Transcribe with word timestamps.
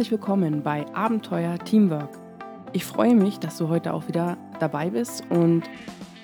Herzlich 0.00 0.18
willkommen 0.18 0.62
bei 0.62 0.86
Abenteuer 0.94 1.58
Teamwork. 1.58 2.18
Ich 2.72 2.86
freue 2.86 3.14
mich, 3.14 3.38
dass 3.38 3.58
du 3.58 3.68
heute 3.68 3.92
auch 3.92 4.08
wieder 4.08 4.38
dabei 4.58 4.88
bist 4.88 5.22
und 5.28 5.64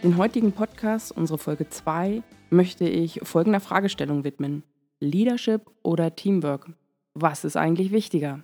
den 0.03 0.17
heutigen 0.17 0.53
Podcast, 0.53 1.13
unsere 1.13 1.37
Folge 1.37 1.69
2, 1.69 2.23
möchte 2.49 2.89
ich 2.89 3.21
folgender 3.23 3.61
Fragestellung 3.61 4.25
widmen. 4.25 4.63
Leadership 4.99 5.61
oder 5.83 6.17
Teamwork? 6.17 6.71
Was 7.13 7.45
ist 7.45 7.59
eigentlich 7.59 7.93
wichtiger? 7.93 8.41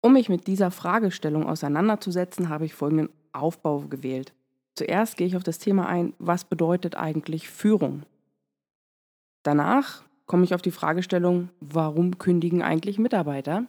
Um 0.00 0.12
mich 0.12 0.28
mit 0.28 0.46
dieser 0.46 0.70
Fragestellung 0.70 1.48
auseinanderzusetzen, 1.48 2.50
habe 2.50 2.66
ich 2.66 2.72
folgenden 2.72 3.08
Aufbau 3.32 3.80
gewählt. 3.80 4.32
Zuerst 4.76 5.16
gehe 5.16 5.26
ich 5.26 5.34
auf 5.34 5.42
das 5.42 5.58
Thema 5.58 5.88
ein, 5.88 6.14
was 6.20 6.44
bedeutet 6.44 6.94
eigentlich 6.94 7.50
Führung? 7.50 8.04
Danach 9.42 10.04
komme 10.26 10.44
ich 10.44 10.54
auf 10.54 10.62
die 10.62 10.70
Fragestellung, 10.70 11.48
warum 11.58 12.18
kündigen 12.18 12.62
eigentlich 12.62 13.00
Mitarbeiter? 13.00 13.66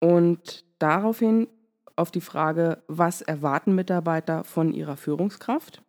Und 0.00 0.64
daraufhin 0.78 1.48
auf 1.96 2.10
die 2.10 2.20
Frage, 2.20 2.82
was 2.88 3.22
erwarten 3.22 3.74
Mitarbeiter 3.74 4.44
von 4.44 4.72
ihrer 4.72 4.96
Führungskraft? 4.96 5.82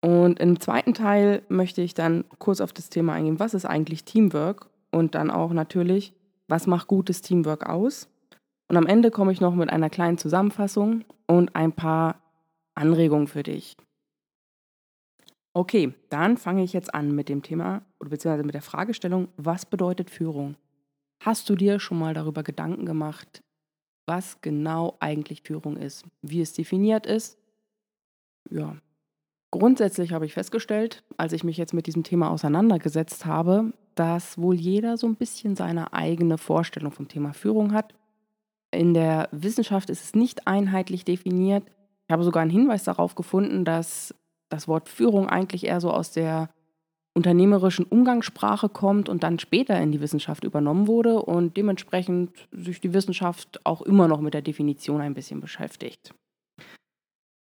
Und 0.00 0.38
im 0.38 0.60
zweiten 0.60 0.94
Teil 0.94 1.42
möchte 1.48 1.82
ich 1.82 1.94
dann 1.94 2.24
kurz 2.38 2.60
auf 2.60 2.72
das 2.72 2.90
Thema 2.90 3.14
eingehen, 3.14 3.40
was 3.40 3.54
ist 3.54 3.64
eigentlich 3.64 4.04
Teamwork? 4.04 4.70
Und 4.92 5.14
dann 5.14 5.30
auch 5.30 5.52
natürlich, 5.52 6.14
was 6.48 6.66
macht 6.66 6.86
gutes 6.86 7.22
Teamwork 7.22 7.68
aus? 7.68 8.08
Und 8.68 8.76
am 8.76 8.86
Ende 8.86 9.10
komme 9.10 9.32
ich 9.32 9.40
noch 9.40 9.54
mit 9.54 9.70
einer 9.70 9.90
kleinen 9.90 10.18
Zusammenfassung 10.18 11.04
und 11.26 11.54
ein 11.56 11.72
paar 11.72 12.20
Anregungen 12.74 13.26
für 13.26 13.42
dich. 13.42 13.76
Okay, 15.52 15.94
dann 16.10 16.36
fange 16.36 16.62
ich 16.62 16.72
jetzt 16.72 16.94
an 16.94 17.14
mit 17.14 17.28
dem 17.28 17.42
Thema 17.42 17.82
oder 17.98 18.10
beziehungsweise 18.10 18.44
mit 18.44 18.54
der 18.54 18.62
Fragestellung, 18.62 19.28
was 19.36 19.64
bedeutet 19.64 20.10
Führung? 20.10 20.56
Hast 21.20 21.48
du 21.48 21.56
dir 21.56 21.80
schon 21.80 21.98
mal 21.98 22.14
darüber 22.14 22.42
Gedanken 22.42 22.86
gemacht, 22.86 23.42
was 24.06 24.40
genau 24.40 24.96
eigentlich 25.00 25.42
Führung 25.42 25.76
ist, 25.76 26.04
wie 26.22 26.40
es 26.40 26.52
definiert 26.52 27.06
ist? 27.06 27.38
Ja, 28.50 28.76
grundsätzlich 29.50 30.12
habe 30.12 30.26
ich 30.26 30.34
festgestellt, 30.34 31.02
als 31.16 31.32
ich 31.32 31.42
mich 31.42 31.56
jetzt 31.56 31.74
mit 31.74 31.86
diesem 31.86 32.04
Thema 32.04 32.30
auseinandergesetzt 32.30 33.26
habe, 33.26 33.72
dass 33.96 34.38
wohl 34.38 34.54
jeder 34.54 34.96
so 34.96 35.06
ein 35.06 35.16
bisschen 35.16 35.56
seine 35.56 35.92
eigene 35.92 36.38
Vorstellung 36.38 36.92
vom 36.92 37.08
Thema 37.08 37.32
Führung 37.32 37.72
hat. 37.72 37.94
In 38.70 38.94
der 38.94 39.28
Wissenschaft 39.32 39.90
ist 39.90 40.04
es 40.04 40.14
nicht 40.14 40.46
einheitlich 40.46 41.04
definiert. 41.04 41.64
Ich 42.06 42.12
habe 42.12 42.22
sogar 42.22 42.42
einen 42.42 42.50
Hinweis 42.50 42.84
darauf 42.84 43.14
gefunden, 43.14 43.64
dass 43.64 44.14
das 44.48 44.68
Wort 44.68 44.88
Führung 44.88 45.28
eigentlich 45.28 45.64
eher 45.66 45.80
so 45.80 45.90
aus 45.90 46.12
der 46.12 46.50
unternehmerischen 47.16 47.86
Umgangssprache 47.86 48.68
kommt 48.68 49.08
und 49.08 49.22
dann 49.22 49.38
später 49.38 49.80
in 49.80 49.90
die 49.90 50.02
Wissenschaft 50.02 50.44
übernommen 50.44 50.86
wurde 50.86 51.22
und 51.22 51.56
dementsprechend 51.56 52.30
sich 52.52 52.82
die 52.82 52.92
Wissenschaft 52.92 53.64
auch 53.64 53.80
immer 53.80 54.06
noch 54.06 54.20
mit 54.20 54.34
der 54.34 54.42
Definition 54.42 55.00
ein 55.00 55.14
bisschen 55.14 55.40
beschäftigt. 55.40 56.14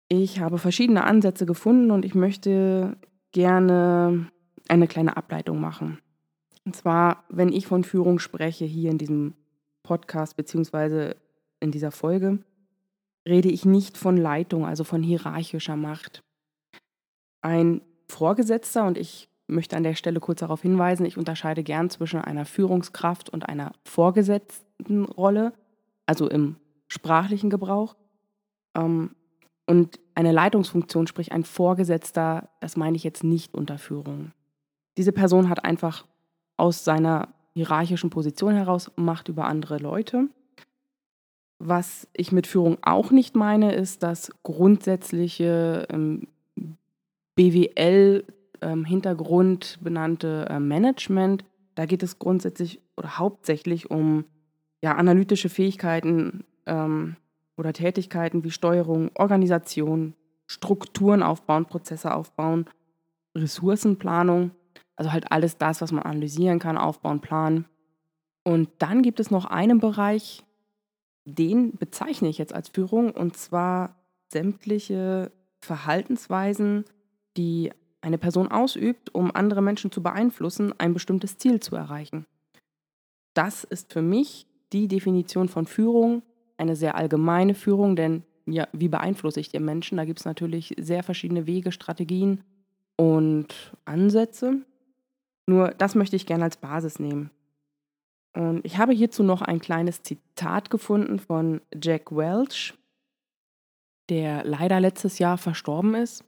Ich 0.07 0.39
habe 0.39 0.57
verschiedene 0.57 1.03
Ansätze 1.03 1.45
gefunden 1.45 1.91
und 1.91 2.05
ich 2.05 2.15
möchte 2.15 2.95
gerne 3.33 4.31
eine 4.69 4.87
kleine 4.87 5.17
Ableitung 5.17 5.59
machen. 5.59 5.99
Und 6.65 6.73
zwar, 6.73 7.25
wenn 7.27 7.51
ich 7.51 7.67
von 7.67 7.83
Führung 7.83 8.19
spreche 8.19 8.63
hier 8.63 8.89
in 8.89 8.97
diesem 8.97 9.33
Podcast 9.83 10.37
beziehungsweise 10.37 11.17
in 11.59 11.71
dieser 11.71 11.91
Folge, 11.91 12.39
rede 13.27 13.49
ich 13.49 13.65
nicht 13.65 13.97
von 13.97 14.15
Leitung, 14.15 14.65
also 14.65 14.85
von 14.85 15.03
hierarchischer 15.03 15.75
Macht. 15.75 16.21
Ein 17.41 17.81
Vorgesetzter, 18.07 18.87
und 18.87 18.97
ich 18.97 19.27
möchte 19.47 19.75
an 19.75 19.83
der 19.83 19.95
Stelle 19.95 20.19
kurz 20.19 20.41
darauf 20.41 20.61
hinweisen, 20.61 21.05
ich 21.05 21.17
unterscheide 21.17 21.63
gern 21.63 21.89
zwischen 21.89 22.21
einer 22.21 22.45
Führungskraft 22.45 23.29
und 23.29 23.47
einer 23.47 23.71
vorgesetzten 23.83 25.05
Rolle, 25.05 25.53
also 26.05 26.29
im 26.29 26.57
sprachlichen 26.87 27.49
Gebrauch. 27.49 27.95
Ähm, 28.75 29.11
und 29.65 29.99
eine 30.15 30.31
Leitungsfunktion, 30.31 31.07
sprich 31.07 31.31
ein 31.31 31.43
Vorgesetzter, 31.43 32.49
das 32.61 32.77
meine 32.77 32.95
ich 32.95 33.03
jetzt 33.03 33.23
nicht 33.23 33.53
unter 33.53 33.77
Führung. 33.77 34.31
Diese 34.97 35.11
Person 35.11 35.49
hat 35.49 35.65
einfach 35.65 36.05
aus 36.55 36.83
seiner 36.83 37.29
hierarchischen 37.53 38.09
Position 38.09 38.53
heraus 38.53 38.91
Macht 38.95 39.29
über 39.29 39.45
andere 39.45 39.77
Leute. 39.77 40.29
Was 41.59 42.07
ich 42.13 42.31
mit 42.31 42.47
Führung 42.47 42.77
auch 42.81 43.11
nicht 43.11 43.35
meine, 43.35 43.73
ist 43.73 44.03
das 44.03 44.31
grundsätzliche 44.43 45.87
ähm, 48.61 48.83
BWL-Hintergrund 48.83 49.77
ähm, 49.77 49.83
benannte 49.83 50.45
äh, 50.49 50.59
Management. 50.59 51.45
Da 51.75 51.85
geht 51.85 52.03
es 52.03 52.19
grundsätzlich 52.19 52.81
oder 52.95 53.17
hauptsächlich 53.17 53.91
um 53.91 54.25
ja, 54.81 54.95
analytische 54.95 55.49
Fähigkeiten 55.49 56.43
ähm, 56.65 57.15
oder 57.57 57.73
Tätigkeiten 57.73 58.43
wie 58.43 58.51
Steuerung, 58.51 59.11
Organisation, 59.15 60.13
Strukturen 60.45 61.23
aufbauen, 61.23 61.65
Prozesse 61.65 62.13
aufbauen, 62.13 62.65
Ressourcenplanung, 63.35 64.51
also 64.95 65.11
halt 65.11 65.31
alles 65.31 65.57
das, 65.57 65.81
was 65.81 65.91
man 65.91 66.03
analysieren 66.03 66.59
kann, 66.59 66.77
aufbauen, 66.77 67.21
planen. 67.21 67.65
Und 68.43 68.69
dann 68.79 69.01
gibt 69.01 69.19
es 69.19 69.29
noch 69.29 69.45
einen 69.45 69.79
Bereich, 69.79 70.43
den 71.25 71.75
bezeichne 71.75 72.29
ich 72.29 72.37
jetzt 72.37 72.53
als 72.53 72.69
Führung, 72.69 73.11
und 73.11 73.35
zwar 73.35 73.95
sämtliche 74.29 75.31
Verhaltensweisen, 75.59 76.85
die 77.35 77.71
eine 78.07 78.17
Person 78.17 78.47
ausübt, 78.47 79.13
um 79.13 79.35
andere 79.35 79.61
Menschen 79.61 79.91
zu 79.91 80.01
beeinflussen, 80.01 80.73
ein 80.77 80.93
bestimmtes 80.93 81.37
Ziel 81.37 81.59
zu 81.59 81.75
erreichen. 81.75 82.25
Das 83.33 83.65
ist 83.65 83.91
für 83.91 84.01
mich 84.01 84.47
die 84.71 84.87
Definition 84.87 85.49
von 85.49 85.65
Führung, 85.65 86.23
eine 86.57 86.75
sehr 86.77 86.95
allgemeine 86.95 87.53
Führung, 87.53 87.95
denn 87.97 88.23
ja, 88.45 88.65
wie 88.71 88.87
beeinflusse 88.87 89.41
ich 89.41 89.49
den 89.49 89.65
Menschen? 89.65 89.97
Da 89.97 90.05
gibt 90.05 90.19
es 90.19 90.25
natürlich 90.25 90.73
sehr 90.79 91.03
verschiedene 91.03 91.47
Wege, 91.47 91.73
Strategien 91.73 92.45
und 92.95 93.75
Ansätze. 93.83 94.61
Nur 95.45 95.69
das 95.71 95.93
möchte 95.93 96.15
ich 96.15 96.25
gerne 96.25 96.45
als 96.45 96.55
Basis 96.55 96.99
nehmen. 96.99 97.29
Und 98.33 98.65
ich 98.65 98.77
habe 98.77 98.93
hierzu 98.93 99.21
noch 99.21 99.41
ein 99.41 99.59
kleines 99.59 100.01
Zitat 100.01 100.69
gefunden 100.69 101.19
von 101.19 101.59
Jack 101.75 102.15
Welch, 102.15 102.73
der 104.09 104.45
leider 104.45 104.79
letztes 104.79 105.19
Jahr 105.19 105.37
verstorben 105.37 105.93
ist. 105.93 106.23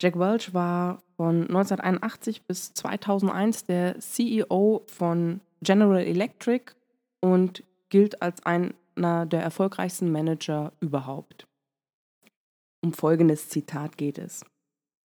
Jack 0.00 0.18
Welch 0.18 0.52
war 0.52 1.02
von 1.16 1.42
1981 1.42 2.44
bis 2.46 2.74
2001 2.74 3.66
der 3.66 3.98
CEO 4.00 4.82
von 4.88 5.40
General 5.62 6.02
Electric 6.02 6.72
und 7.20 7.62
gilt 7.88 8.20
als 8.20 8.44
einer 8.44 9.26
der 9.26 9.42
erfolgreichsten 9.42 10.10
Manager 10.10 10.72
überhaupt. 10.80 11.46
Um 12.82 12.92
folgendes 12.92 13.48
Zitat 13.48 13.96
geht 13.96 14.18
es. 14.18 14.44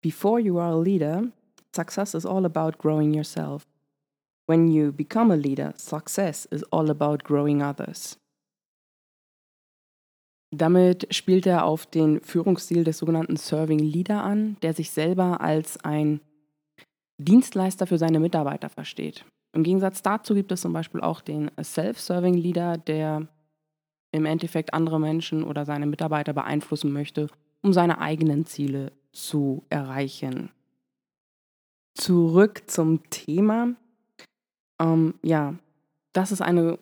Before 0.02 0.40
you 0.40 0.60
are 0.60 0.76
a 0.76 0.82
leader, 0.82 1.32
success 1.76 2.14
is 2.14 2.26
all 2.26 2.46
about 2.46 2.78
growing 2.78 3.14
yourself. 3.14 3.68
When 4.48 4.68
you 4.68 4.92
become 4.92 5.34
a 5.34 5.36
leader, 5.36 5.74
success 5.76 6.46
is 6.46 6.64
all 6.72 6.90
about 6.90 7.24
growing 7.24 7.62
others. 7.62 8.18
Damit 10.52 11.14
spielt 11.14 11.46
er 11.46 11.66
auf 11.66 11.86
den 11.86 12.22
Führungsstil 12.22 12.84
des 12.84 12.98
sogenannten 12.98 13.38
Serving 13.38 13.80
Leader 13.80 14.24
an, 14.24 14.58
der 14.62 14.74
sich 14.74 14.92
selber 14.92 15.42
als 15.42 15.84
ein 15.84 16.22
Dienstleister 17.18 17.88
für 17.88 17.98
seine 17.98 18.20
Mitarbeiter 18.20 18.70
versteht. 18.70 19.26
Im 19.54 19.64
Gegensatz 19.64 20.02
dazu 20.02 20.34
gibt 20.34 20.52
es 20.52 20.62
zum 20.62 20.74
Beispiel 20.74 21.02
auch 21.02 21.22
den 21.22 21.50
Self-Serving 21.62 22.34
Leader, 22.34 22.78
der 22.78 23.28
im 24.12 24.26
Endeffekt 24.26 24.74
andere 24.74 25.00
Menschen 25.00 25.44
oder 25.44 25.66
seine 25.66 25.86
Mitarbeiter 25.86 26.34
beeinflussen 26.34 26.92
möchte, 26.92 27.28
um 27.62 27.74
seine 27.74 28.00
eigenen 28.00 28.46
Ziele 28.46 28.92
zu 29.12 29.64
erreichen. 29.70 30.52
Zurück 31.96 32.64
zum 32.68 33.10
Thema. 33.10 33.76
Ähm, 34.82 35.16
ja, 35.22 35.56
das 36.12 36.32
ist 36.32 36.42
eine 36.42 36.78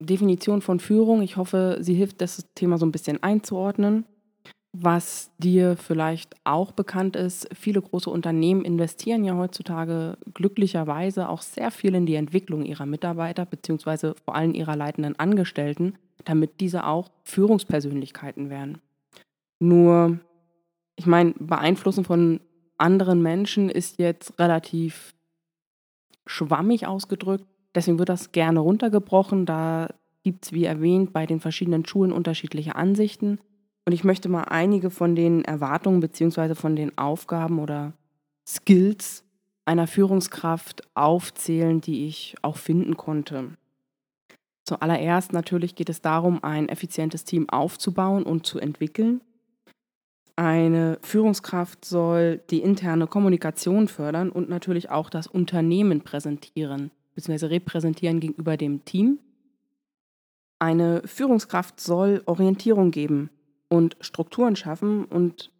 Definition 0.00 0.62
von 0.62 0.80
Führung. 0.80 1.22
Ich 1.22 1.36
hoffe, 1.36 1.78
sie 1.80 1.94
hilft, 1.94 2.20
das 2.20 2.46
Thema 2.54 2.78
so 2.78 2.86
ein 2.86 2.92
bisschen 2.92 3.22
einzuordnen. 3.22 4.04
Was 4.72 5.30
dir 5.38 5.76
vielleicht 5.76 6.36
auch 6.44 6.72
bekannt 6.72 7.16
ist, 7.16 7.48
viele 7.54 7.80
große 7.80 8.10
Unternehmen 8.10 8.64
investieren 8.64 9.24
ja 9.24 9.34
heutzutage 9.34 10.18
glücklicherweise 10.34 11.28
auch 11.30 11.40
sehr 11.40 11.70
viel 11.70 11.94
in 11.94 12.04
die 12.04 12.16
Entwicklung 12.16 12.64
ihrer 12.64 12.84
Mitarbeiter 12.84 13.46
beziehungsweise 13.46 14.14
vor 14.24 14.34
allem 14.34 14.52
ihrer 14.52 14.76
leitenden 14.76 15.18
Angestellten, 15.18 15.94
damit 16.24 16.60
diese 16.60 16.84
auch 16.86 17.08
Führungspersönlichkeiten 17.24 18.50
werden. 18.50 18.78
Nur, 19.58 20.20
ich 20.96 21.06
meine, 21.06 21.34
Beeinflussen 21.38 22.04
von 22.04 22.40
anderen 22.76 23.22
Menschen 23.22 23.70
ist 23.70 23.98
jetzt 23.98 24.38
relativ 24.38 25.14
schwammig 26.26 26.86
ausgedrückt. 26.86 27.46
Deswegen 27.74 27.98
wird 27.98 28.08
das 28.08 28.32
gerne 28.32 28.60
runtergebrochen. 28.60 29.46
Da 29.46 29.88
gibt 30.22 30.46
es, 30.46 30.52
wie 30.52 30.64
erwähnt, 30.64 31.12
bei 31.12 31.26
den 31.26 31.40
verschiedenen 31.40 31.86
Schulen 31.86 32.12
unterschiedliche 32.12 32.76
Ansichten. 32.76 33.38
Und 33.84 33.92
ich 33.92 34.04
möchte 34.04 34.28
mal 34.28 34.42
einige 34.42 34.90
von 34.90 35.14
den 35.14 35.44
Erwartungen 35.44 36.00
bzw. 36.00 36.54
von 36.54 36.76
den 36.76 36.96
Aufgaben 36.98 37.58
oder 37.58 37.94
Skills 38.46 39.24
einer 39.64 39.86
Führungskraft 39.86 40.82
aufzählen, 40.94 41.80
die 41.80 42.06
ich 42.06 42.34
auch 42.42 42.56
finden 42.56 42.96
konnte. 42.96 43.50
Zuallererst 44.64 45.32
natürlich 45.32 45.74
geht 45.74 45.88
es 45.88 46.02
darum, 46.02 46.44
ein 46.44 46.68
effizientes 46.68 47.24
Team 47.24 47.48
aufzubauen 47.48 48.24
und 48.24 48.46
zu 48.46 48.58
entwickeln. 48.58 49.22
Eine 50.36 50.98
Führungskraft 51.02 51.84
soll 51.84 52.40
die 52.50 52.60
interne 52.60 53.06
Kommunikation 53.06 53.88
fördern 53.88 54.30
und 54.30 54.48
natürlich 54.48 54.90
auch 54.90 55.10
das 55.10 55.26
Unternehmen 55.26 56.02
präsentieren 56.02 56.90
bzw. 57.18 57.46
repräsentieren 57.46 58.20
gegenüber 58.20 58.56
dem 58.56 58.84
Team. 58.84 59.18
Eine 60.60 61.02
Führungskraft 61.04 61.80
soll 61.80 62.22
Orientierung 62.26 62.90
geben 62.90 63.30
und 63.68 63.96
Strukturen 64.00 64.56
schaffen 64.56 65.04
und 65.04 65.52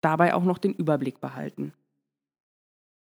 dabei 0.00 0.34
auch 0.34 0.44
noch 0.44 0.58
den 0.58 0.72
Überblick 0.72 1.20
behalten. 1.20 1.72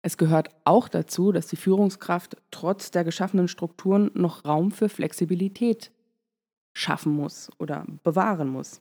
Es 0.02 0.16
gehört 0.16 0.50
auch 0.64 0.88
dazu, 0.88 1.32
dass 1.32 1.48
die 1.48 1.56
Führungskraft 1.56 2.36
trotz 2.50 2.90
der 2.90 3.04
geschaffenen 3.04 3.48
Strukturen 3.48 4.10
noch 4.14 4.44
Raum 4.44 4.70
für 4.70 4.88
Flexibilität 4.88 5.90
schaffen 6.72 7.12
muss 7.12 7.50
oder 7.58 7.84
bewahren 8.04 8.48
muss. 8.48 8.80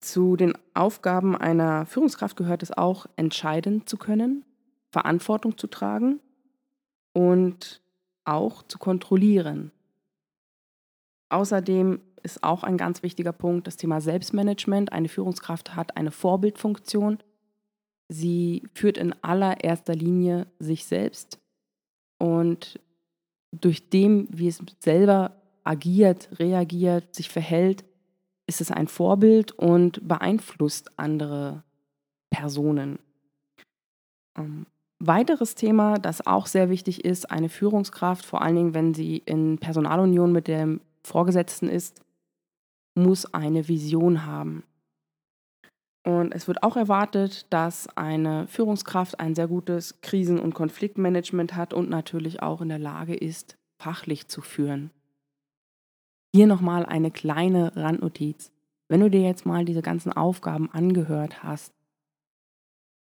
Zu 0.00 0.36
den 0.36 0.54
Aufgaben 0.74 1.36
einer 1.36 1.86
Führungskraft 1.86 2.36
gehört 2.36 2.62
es 2.62 2.72
auch, 2.72 3.06
entscheiden 3.16 3.86
zu 3.86 3.96
können, 3.98 4.44
Verantwortung 4.90 5.58
zu 5.58 5.66
tragen 5.66 6.20
und 7.12 7.82
auch 8.24 8.62
zu 8.62 8.78
kontrollieren. 8.78 9.72
Außerdem 11.30 12.00
ist 12.22 12.42
auch 12.42 12.62
ein 12.62 12.76
ganz 12.76 13.02
wichtiger 13.02 13.32
Punkt 13.32 13.66
das 13.66 13.76
Thema 13.76 14.00
Selbstmanagement. 14.00 14.92
Eine 14.92 15.08
Führungskraft 15.08 15.76
hat 15.76 15.96
eine 15.96 16.10
Vorbildfunktion 16.10 17.22
Sie 18.08 18.66
führt 18.74 18.96
in 18.96 19.14
allererster 19.22 19.94
Linie 19.94 20.46
sich 20.58 20.86
selbst 20.86 21.38
und 22.18 22.80
durch 23.52 23.90
dem, 23.90 24.28
wie 24.30 24.48
es 24.48 24.62
selber 24.78 25.42
agiert, 25.62 26.30
reagiert, 26.38 27.14
sich 27.14 27.28
verhält, 27.28 27.84
ist 28.46 28.62
es 28.62 28.70
ein 28.70 28.88
Vorbild 28.88 29.52
und 29.52 30.06
beeinflusst 30.08 30.98
andere 30.98 31.64
Personen. 32.30 32.98
Weiteres 35.00 35.54
Thema, 35.54 35.98
das 35.98 36.26
auch 36.26 36.46
sehr 36.46 36.70
wichtig 36.70 37.04
ist, 37.04 37.30
eine 37.30 37.48
Führungskraft, 37.48 38.24
vor 38.24 38.42
allen 38.42 38.56
Dingen, 38.56 38.74
wenn 38.74 38.94
sie 38.94 39.18
in 39.18 39.58
Personalunion 39.58 40.32
mit 40.32 40.48
dem 40.48 40.80
Vorgesetzten 41.04 41.68
ist, 41.68 42.02
muss 42.96 43.32
eine 43.32 43.68
Vision 43.68 44.26
haben. 44.26 44.64
Und 46.04 46.34
es 46.34 46.48
wird 46.48 46.62
auch 46.62 46.76
erwartet, 46.76 47.46
dass 47.50 47.86
eine 47.96 48.46
Führungskraft 48.46 49.20
ein 49.20 49.34
sehr 49.34 49.46
gutes 49.46 50.00
Krisen- 50.00 50.40
und 50.40 50.54
Konfliktmanagement 50.54 51.54
hat 51.54 51.74
und 51.74 51.90
natürlich 51.90 52.42
auch 52.42 52.60
in 52.60 52.68
der 52.68 52.78
Lage 52.78 53.14
ist, 53.14 53.56
fachlich 53.78 54.28
zu 54.28 54.40
führen. 54.40 54.90
Hier 56.34 56.46
nochmal 56.46 56.86
eine 56.86 57.10
kleine 57.10 57.76
Randnotiz. 57.76 58.50
Wenn 58.88 59.00
du 59.00 59.10
dir 59.10 59.20
jetzt 59.20 59.46
mal 59.46 59.64
diese 59.64 59.82
ganzen 59.82 60.12
Aufgaben 60.12 60.70
angehört 60.70 61.42
hast, 61.42 61.74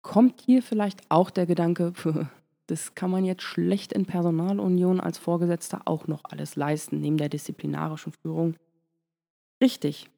kommt 0.04 0.42
hier 0.42 0.62
vielleicht 0.62 1.00
auch 1.08 1.30
der 1.30 1.46
Gedanke, 1.46 1.92
das 2.68 2.94
kann 2.94 3.10
man 3.10 3.24
jetzt 3.24 3.42
schlecht 3.42 3.92
in 3.92 4.06
Personalunion 4.06 5.00
als 5.00 5.18
Vorgesetzter 5.18 5.82
auch 5.86 6.06
noch 6.06 6.22
alles 6.24 6.54
leisten, 6.54 7.00
neben 7.00 7.16
der 7.16 7.28
disziplinarischen 7.28 8.12
Führung. 8.12 8.54
Richtig, 9.60 10.08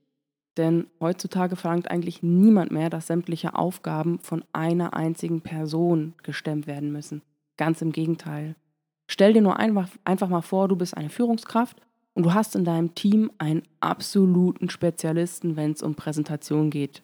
denn 0.57 0.87
heutzutage 1.01 1.57
verlangt 1.57 1.91
eigentlich 1.91 2.23
niemand 2.23 2.71
mehr, 2.71 2.91
dass 2.91 3.07
sämtliche 3.07 3.55
Aufgaben 3.55 4.19
von 4.19 4.45
einer 4.53 4.95
einzigen 4.95 5.41
Person 5.41 6.15
gestemmt 6.23 6.67
werden 6.67 6.93
müssen. 6.93 7.23
Ganz 7.57 7.81
im 7.81 7.93
Gegenteil. 7.93 8.57
Stell 9.07 9.33
dir 9.33 9.43
nur 9.43 9.59
einfach, 9.59 9.89
einfach 10.05 10.29
mal 10.29 10.43
vor, 10.43 10.69
du 10.69 10.77
bist 10.77 10.97
eine 10.97 11.11
Führungskraft 11.11 11.81
und 12.15 12.25
du 12.25 12.35
hast 12.35 12.57
in 12.57 12.65
deinem 12.65 12.95
Team 12.95 13.31
einen 13.39 13.63
absoluten 13.81 14.69
Spezialisten, 14.69 15.57
wenn 15.57 15.73
es 15.73 15.83
um 15.83 15.95
Präsentation 15.95 16.71
geht. 16.71 17.03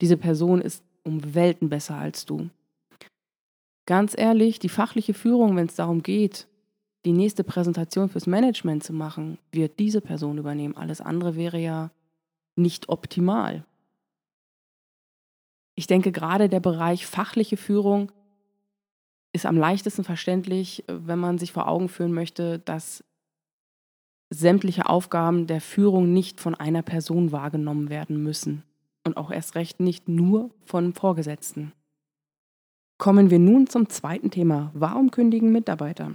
Diese 0.00 0.16
Person 0.16 0.60
ist 0.60 0.84
um 1.02 1.34
Welten 1.34 1.68
besser 1.68 1.96
als 1.96 2.26
du. 2.26 2.50
Ganz 3.86 4.14
ehrlich, 4.16 4.58
die 4.58 4.68
fachliche 4.68 5.14
Führung, 5.14 5.56
wenn 5.56 5.66
es 5.66 5.74
darum 5.74 6.02
geht, 6.02 6.46
die 7.04 7.12
nächste 7.12 7.44
Präsentation 7.44 8.08
fürs 8.08 8.26
Management 8.26 8.84
zu 8.84 8.92
machen, 8.92 9.38
wird 9.52 9.78
diese 9.78 10.00
Person 10.00 10.38
übernehmen. 10.38 10.76
Alles 10.76 11.00
andere 11.00 11.34
wäre 11.34 11.58
ja 11.58 11.90
nicht 12.56 12.88
optimal. 12.88 13.64
Ich 15.74 15.86
denke, 15.86 16.12
gerade 16.12 16.48
der 16.48 16.60
Bereich 16.60 17.06
fachliche 17.06 17.56
Führung 17.56 18.12
ist 19.32 19.46
am 19.46 19.56
leichtesten 19.56 20.04
verständlich, 20.04 20.84
wenn 20.86 21.18
man 21.18 21.38
sich 21.38 21.52
vor 21.52 21.68
Augen 21.68 21.88
führen 21.88 22.12
möchte, 22.12 22.58
dass 22.58 23.02
sämtliche 24.28 24.88
Aufgaben 24.88 25.46
der 25.46 25.60
Führung 25.60 26.12
nicht 26.12 26.40
von 26.40 26.54
einer 26.54 26.82
Person 26.82 27.32
wahrgenommen 27.32 27.88
werden 27.88 28.22
müssen 28.22 28.62
und 29.04 29.16
auch 29.16 29.30
erst 29.30 29.54
recht 29.54 29.80
nicht 29.80 30.08
nur 30.08 30.50
von 30.64 30.92
Vorgesetzten. 30.92 31.72
Kommen 32.98 33.30
wir 33.30 33.38
nun 33.38 33.66
zum 33.66 33.88
zweiten 33.88 34.30
Thema. 34.30 34.70
Warum 34.74 35.10
kündigen 35.10 35.52
Mitarbeiter? 35.52 36.12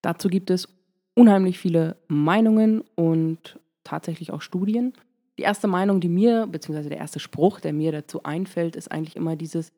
Dazu 0.00 0.28
gibt 0.28 0.50
es 0.50 0.68
unheimlich 1.14 1.58
viele 1.58 1.96
Meinungen 2.08 2.82
und 2.94 3.58
tatsächlich 3.84 4.32
auch 4.32 4.40
Studien. 4.40 4.94
Die 5.38 5.42
erste 5.42 5.68
Meinung, 5.68 6.00
die 6.00 6.08
mir, 6.08 6.46
beziehungsweise 6.46 6.88
der 6.88 6.98
erste 6.98 7.20
Spruch, 7.20 7.60
der 7.60 7.72
mir 7.72 7.92
dazu 7.92 8.22
einfällt, 8.22 8.74
ist 8.74 8.90
eigentlich 8.90 9.16
immer 9.16 9.36
dieses, 9.36 9.72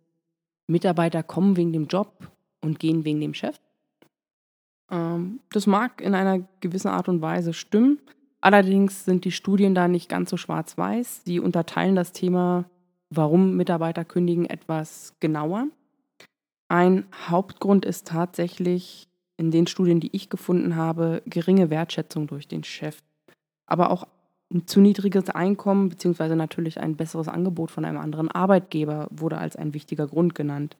Mitarbeiter 0.71 1.23
kommen 1.23 1.56
wegen 1.56 1.73
dem 1.73 1.88
Job 1.88 2.31
und 2.61 2.79
gehen 2.79 3.05
wegen 3.05 3.21
dem 3.21 3.35
Chef. 3.35 3.61
Ähm, 4.91 5.41
das 5.50 5.67
mag 5.67 6.00
in 6.00 6.15
einer 6.15 6.47
gewissen 6.61 6.88
Art 6.88 7.09
und 7.09 7.21
Weise 7.21 7.53
stimmen. 7.53 8.00
Allerdings 8.41 9.05
sind 9.05 9.25
die 9.25 9.33
Studien 9.33 9.75
da 9.75 9.89
nicht 9.89 10.09
ganz 10.09 10.31
so 10.31 10.37
schwarz-weiß. 10.37 11.23
Sie 11.25 11.41
unterteilen 11.41 11.95
das 11.95 12.13
Thema, 12.13 12.65
warum 13.11 13.57
Mitarbeiter 13.57 14.05
kündigen, 14.05 14.47
etwas 14.47 15.15
genauer. 15.21 15.67
Ein 16.69 17.05
Hauptgrund 17.29 17.85
ist 17.85 18.07
tatsächlich 18.07 19.09
in 19.37 19.51
den 19.51 19.67
Studien, 19.67 20.01
die 20.01 20.15
ich 20.15 20.31
gefunden 20.31 20.77
habe, 20.77 21.23
geringe 21.27 21.71
Wertschätzung 21.71 22.27
durch 22.27 22.47
den 22.47 22.65
Chef. 22.65 22.99
Aber 23.67 23.91
auch 23.91 24.07
ein 24.53 24.67
zu 24.67 24.81
niedriges 24.81 25.31
Einkommen 25.31 25.89
beziehungsweise 25.89 26.37
natürlich 26.37 26.81
ein 26.81 26.97
besseres 26.97 27.29
Angebot 27.29 27.71
von 27.71 27.85
einem 27.85 27.99
anderen 27.99 28.31
Arbeitgeber 28.31 29.09
wurde 29.11 29.39
als 29.39 29.57
ein 29.57 29.75
wichtiger 29.75 30.06
Grund 30.06 30.35
genannt. 30.35 30.77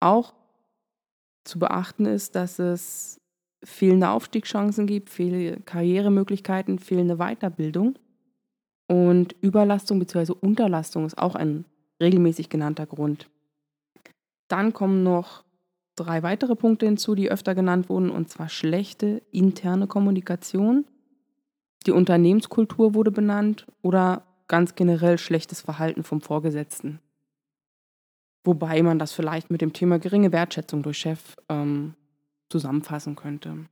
Auch 0.00 0.34
zu 1.44 1.58
beachten 1.58 2.06
ist, 2.06 2.34
dass 2.34 2.58
es 2.58 3.20
fehlende 3.66 4.08
Aufstiegschancen 4.10 4.86
gibt, 4.86 5.10
fehlende 5.10 5.60
Karrieremöglichkeiten, 5.60 6.78
fehlende 6.78 7.16
Weiterbildung. 7.16 7.98
Und 8.88 9.34
Überlastung 9.40 9.98
bzw. 9.98 10.32
Unterlastung 10.40 11.04
ist 11.04 11.18
auch 11.18 11.34
ein 11.34 11.64
regelmäßig 12.00 12.48
genannter 12.48 12.86
Grund. 12.86 13.28
Dann 14.48 14.72
kommen 14.72 15.02
noch 15.02 15.44
drei 15.96 16.22
weitere 16.22 16.54
Punkte 16.54 16.86
hinzu, 16.86 17.14
die 17.14 17.30
öfter 17.30 17.54
genannt 17.54 17.88
wurden, 17.88 18.10
und 18.10 18.28
zwar 18.28 18.48
schlechte 18.48 19.22
interne 19.32 19.86
Kommunikation, 19.86 20.84
die 21.86 21.92
Unternehmenskultur 21.92 22.94
wurde 22.94 23.10
benannt 23.10 23.66
oder 23.80 24.24
ganz 24.48 24.74
generell 24.74 25.18
schlechtes 25.18 25.60
Verhalten 25.60 26.02
vom 26.02 26.20
Vorgesetzten. 26.20 27.00
Wobei 28.44 28.82
man 28.82 28.98
das 28.98 29.12
vielleicht 29.12 29.50
mit 29.50 29.60
dem 29.60 29.72
Thema 29.72 29.98
geringe 29.98 30.32
Wertschätzung 30.32 30.82
durch 30.82 30.98
Chef 30.98 31.36
ähm, 31.48 31.94
zusammenfassen 32.48 33.16
könnte. 33.16 33.66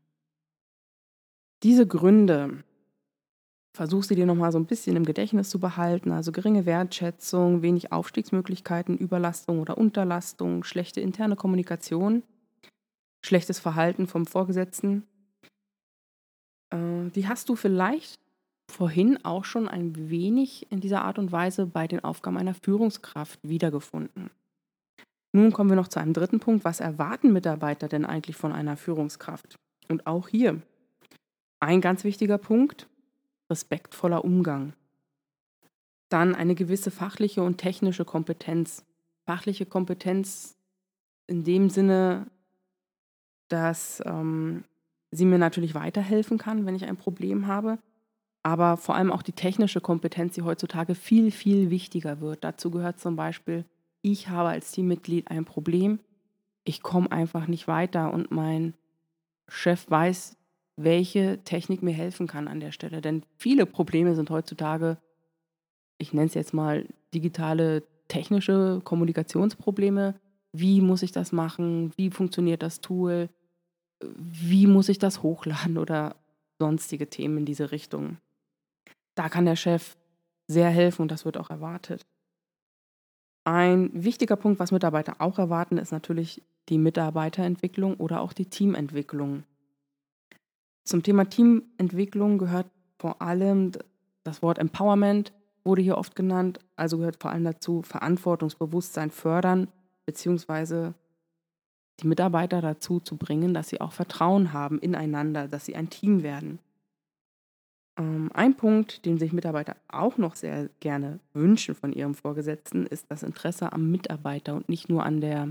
Diese 1.62 1.86
Gründe 1.86 2.64
versuchst 3.72 4.10
du 4.10 4.14
dir 4.14 4.26
nochmal 4.26 4.52
so 4.52 4.58
ein 4.58 4.66
bisschen 4.66 4.96
im 4.96 5.04
Gedächtnis 5.04 5.50
zu 5.50 5.58
behalten. 5.58 6.12
Also 6.12 6.30
geringe 6.30 6.66
Wertschätzung, 6.66 7.62
wenig 7.62 7.92
Aufstiegsmöglichkeiten, 7.92 8.98
Überlastung 8.98 9.60
oder 9.60 9.78
Unterlastung, 9.78 10.64
schlechte 10.64 11.00
interne 11.00 11.36
Kommunikation, 11.36 12.22
schlechtes 13.24 13.58
Verhalten 13.58 14.06
vom 14.06 14.26
Vorgesetzten 14.26 15.04
äh, 16.74 17.10
die 17.10 17.28
hast 17.28 17.48
du 17.48 17.56
vielleicht 17.56 18.20
vorhin 18.70 19.24
auch 19.24 19.44
schon 19.44 19.68
ein 19.68 20.10
wenig 20.10 20.70
in 20.70 20.80
dieser 20.80 21.02
Art 21.02 21.18
und 21.18 21.32
Weise 21.32 21.66
bei 21.66 21.86
den 21.86 22.02
Aufgaben 22.02 22.38
einer 22.38 22.54
Führungskraft 22.54 23.38
wiedergefunden. 23.42 24.30
Nun 25.34 25.52
kommen 25.52 25.68
wir 25.68 25.74
noch 25.74 25.88
zu 25.88 25.98
einem 25.98 26.12
dritten 26.12 26.38
Punkt. 26.38 26.64
Was 26.64 26.78
erwarten 26.78 27.32
Mitarbeiter 27.32 27.88
denn 27.88 28.04
eigentlich 28.04 28.36
von 28.36 28.52
einer 28.52 28.76
Führungskraft? 28.76 29.58
Und 29.88 30.06
auch 30.06 30.28
hier 30.28 30.62
ein 31.58 31.80
ganz 31.80 32.04
wichtiger 32.04 32.38
Punkt, 32.38 32.88
respektvoller 33.50 34.24
Umgang. 34.24 34.74
Dann 36.08 36.36
eine 36.36 36.54
gewisse 36.54 36.92
fachliche 36.92 37.42
und 37.42 37.58
technische 37.58 38.04
Kompetenz. 38.04 38.84
Fachliche 39.26 39.66
Kompetenz 39.66 40.56
in 41.26 41.42
dem 41.42 41.68
Sinne, 41.68 42.28
dass 43.48 44.00
ähm, 44.06 44.62
sie 45.10 45.24
mir 45.24 45.38
natürlich 45.38 45.74
weiterhelfen 45.74 46.38
kann, 46.38 46.64
wenn 46.64 46.76
ich 46.76 46.84
ein 46.84 46.96
Problem 46.96 47.48
habe, 47.48 47.80
aber 48.44 48.76
vor 48.76 48.94
allem 48.94 49.10
auch 49.10 49.22
die 49.22 49.32
technische 49.32 49.80
Kompetenz, 49.80 50.34
die 50.34 50.42
heutzutage 50.42 50.94
viel, 50.94 51.32
viel 51.32 51.70
wichtiger 51.70 52.20
wird. 52.20 52.44
Dazu 52.44 52.70
gehört 52.70 53.00
zum 53.00 53.16
Beispiel, 53.16 53.64
ich 54.04 54.28
habe 54.28 54.50
als 54.50 54.70
Teammitglied 54.70 55.30
ein 55.30 55.44
Problem, 55.44 55.98
ich 56.64 56.82
komme 56.82 57.10
einfach 57.10 57.46
nicht 57.46 57.66
weiter 57.66 58.12
und 58.12 58.30
mein 58.30 58.74
Chef 59.48 59.90
weiß 59.90 60.36
welche 60.76 61.42
Technik 61.44 61.82
mir 61.82 61.92
helfen 61.92 62.26
kann 62.26 62.48
an 62.48 62.60
der 62.60 62.72
Stelle. 62.72 63.00
Denn 63.00 63.24
viele 63.36 63.66
Probleme 63.66 64.14
sind 64.14 64.30
heutzutage, 64.30 64.98
ich 65.98 66.12
nenne 66.12 66.26
es 66.26 66.34
jetzt 66.34 66.52
mal 66.52 66.86
digitale 67.14 67.84
technische 68.08 68.80
Kommunikationsprobleme. 68.82 70.18
Wie 70.52 70.80
muss 70.80 71.02
ich 71.02 71.12
das 71.12 71.32
machen? 71.32 71.92
Wie 71.96 72.10
funktioniert 72.10 72.62
das 72.62 72.80
Tool? 72.80 73.28
Wie 74.02 74.66
muss 74.66 74.88
ich 74.88 74.98
das 74.98 75.22
hochladen 75.22 75.78
oder 75.78 76.16
sonstige 76.58 77.08
Themen 77.08 77.38
in 77.38 77.44
diese 77.44 77.70
Richtung? 77.70 78.18
Da 79.14 79.28
kann 79.28 79.46
der 79.46 79.56
Chef 79.56 79.96
sehr 80.48 80.70
helfen 80.70 81.02
und 81.02 81.10
das 81.10 81.24
wird 81.24 81.36
auch 81.36 81.50
erwartet. 81.50 82.04
Ein 83.44 83.90
wichtiger 83.92 84.36
Punkt, 84.36 84.58
was 84.58 84.72
Mitarbeiter 84.72 85.16
auch 85.18 85.38
erwarten, 85.38 85.76
ist 85.76 85.92
natürlich 85.92 86.42
die 86.70 86.78
Mitarbeiterentwicklung 86.78 87.96
oder 87.96 88.20
auch 88.20 88.32
die 88.32 88.46
Teamentwicklung. 88.46 89.44
Zum 90.84 91.02
Thema 91.02 91.28
Teamentwicklung 91.28 92.38
gehört 92.38 92.66
vor 92.98 93.20
allem 93.20 93.72
das 94.22 94.42
Wort 94.42 94.58
Empowerment, 94.58 95.32
wurde 95.62 95.82
hier 95.82 95.98
oft 95.98 96.16
genannt, 96.16 96.58
also 96.76 96.98
gehört 96.98 97.20
vor 97.20 97.30
allem 97.30 97.44
dazu 97.44 97.82
Verantwortungsbewusstsein 97.82 99.10
fördern, 99.10 99.68
beziehungsweise 100.06 100.94
die 102.00 102.06
Mitarbeiter 102.06 102.60
dazu 102.60 103.00
zu 103.00 103.16
bringen, 103.16 103.54
dass 103.54 103.68
sie 103.68 103.80
auch 103.80 103.92
Vertrauen 103.92 104.52
haben 104.52 104.78
ineinander, 104.78 105.48
dass 105.48 105.66
sie 105.66 105.76
ein 105.76 105.90
Team 105.90 106.22
werden. 106.22 106.58
Ähm, 107.96 108.30
ein 108.34 108.56
Punkt, 108.56 109.04
den 109.04 109.18
sich 109.18 109.32
Mitarbeiter 109.32 109.76
auch 109.88 110.18
noch 110.18 110.34
sehr 110.34 110.68
gerne 110.80 111.20
wünschen 111.32 111.74
von 111.74 111.92
ihrem 111.92 112.14
Vorgesetzten, 112.14 112.86
ist 112.86 113.06
das 113.10 113.22
Interesse 113.22 113.72
am 113.72 113.90
Mitarbeiter 113.90 114.54
und 114.54 114.68
nicht 114.68 114.88
nur 114.88 115.04
an 115.04 115.20
der 115.20 115.48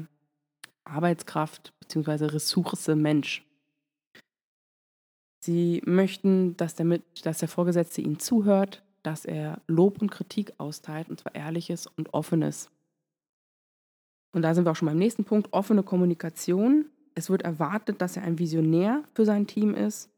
Arbeitskraft 0.83 1.73
bzw. 1.79 2.25
Ressource 2.25 2.88
Mensch. 2.89 3.45
Sie 5.39 5.81
möchten, 5.85 6.55
dass 6.57 6.75
der, 6.75 7.00
dass 7.23 7.39
der 7.39 7.50
Vorgesetzte 7.50 8.01
ihnen 8.01 8.19
zuhört, 8.19 8.83
dass 9.03 9.25
er 9.25 9.62
Lob 9.67 10.01
und 10.01 10.09
Kritik 10.09 10.53
austeilt, 10.57 11.09
und 11.09 11.19
zwar 11.19 11.35
ehrliches 11.35 11.88
und 11.88 12.13
offenes. 12.13 12.69
Und 14.33 14.41
da 14.41 14.53
sind 14.53 14.65
wir 14.65 14.71
auch 14.71 14.75
schon 14.75 14.88
beim 14.88 14.97
nächsten 14.97 15.25
Punkt, 15.25 15.51
offene 15.51 15.83
Kommunikation. 15.83 16.85
Es 17.13 17.29
wird 17.29 17.43
erwartet, 17.43 18.01
dass 18.01 18.17
er 18.17 18.23
ein 18.23 18.39
Visionär 18.39 19.03
für 19.13 19.25
sein 19.25 19.45
Team 19.45 19.75
ist, 19.75 20.09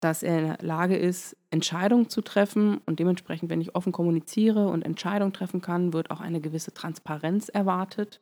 dass 0.00 0.22
er 0.22 0.38
in 0.38 0.46
der 0.46 0.58
Lage 0.60 0.96
ist, 0.96 1.36
Entscheidungen 1.50 2.08
zu 2.08 2.22
treffen 2.22 2.78
und 2.86 3.00
dementsprechend, 3.00 3.50
wenn 3.50 3.60
ich 3.60 3.74
offen 3.74 3.92
kommuniziere 3.92 4.68
und 4.68 4.82
Entscheidungen 4.82 5.32
treffen 5.32 5.60
kann, 5.60 5.92
wird 5.92 6.10
auch 6.10 6.20
eine 6.20 6.40
gewisse 6.40 6.72
Transparenz 6.72 7.48
erwartet. 7.48 8.20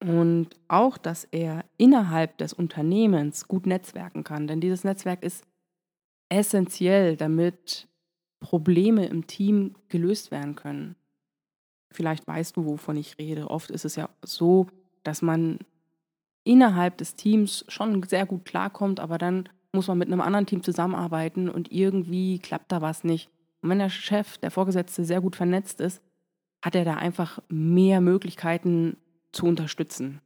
Und 0.00 0.50
auch, 0.68 0.98
dass 0.98 1.24
er 1.24 1.64
innerhalb 1.78 2.38
des 2.38 2.52
Unternehmens 2.52 3.48
gut 3.48 3.66
netzwerken 3.66 4.24
kann, 4.24 4.46
denn 4.46 4.60
dieses 4.60 4.84
Netzwerk 4.84 5.22
ist 5.22 5.44
essentiell, 6.28 7.16
damit 7.16 7.88
Probleme 8.40 9.06
im 9.06 9.26
Team 9.26 9.74
gelöst 9.88 10.30
werden 10.30 10.54
können. 10.54 10.96
Vielleicht 11.90 12.26
weißt 12.26 12.56
du, 12.56 12.66
wovon 12.66 12.96
ich 12.96 13.18
rede. 13.18 13.50
Oft 13.50 13.70
ist 13.70 13.84
es 13.84 13.96
ja 13.96 14.10
so, 14.22 14.66
dass 15.02 15.22
man 15.22 15.58
innerhalb 16.44 16.98
des 16.98 17.14
Teams 17.14 17.64
schon 17.68 18.02
sehr 18.02 18.26
gut 18.26 18.44
klarkommt, 18.44 19.00
aber 19.00 19.18
dann 19.18 19.48
muss 19.76 19.86
man 19.86 19.98
mit 19.98 20.08
einem 20.08 20.20
anderen 20.20 20.46
Team 20.46 20.64
zusammenarbeiten 20.64 21.48
und 21.48 21.70
irgendwie 21.70 22.40
klappt 22.40 22.72
da 22.72 22.82
was 22.82 23.04
nicht. 23.04 23.30
Und 23.62 23.70
wenn 23.70 23.78
der 23.78 23.90
Chef, 23.90 24.38
der 24.38 24.50
Vorgesetzte 24.50 25.04
sehr 25.04 25.20
gut 25.20 25.36
vernetzt 25.36 25.80
ist, 25.80 26.02
hat 26.62 26.74
er 26.74 26.84
da 26.84 26.94
einfach 26.94 27.38
mehr 27.48 28.00
Möglichkeiten 28.00 28.96
zu 29.30 29.46
unterstützen. 29.46 30.20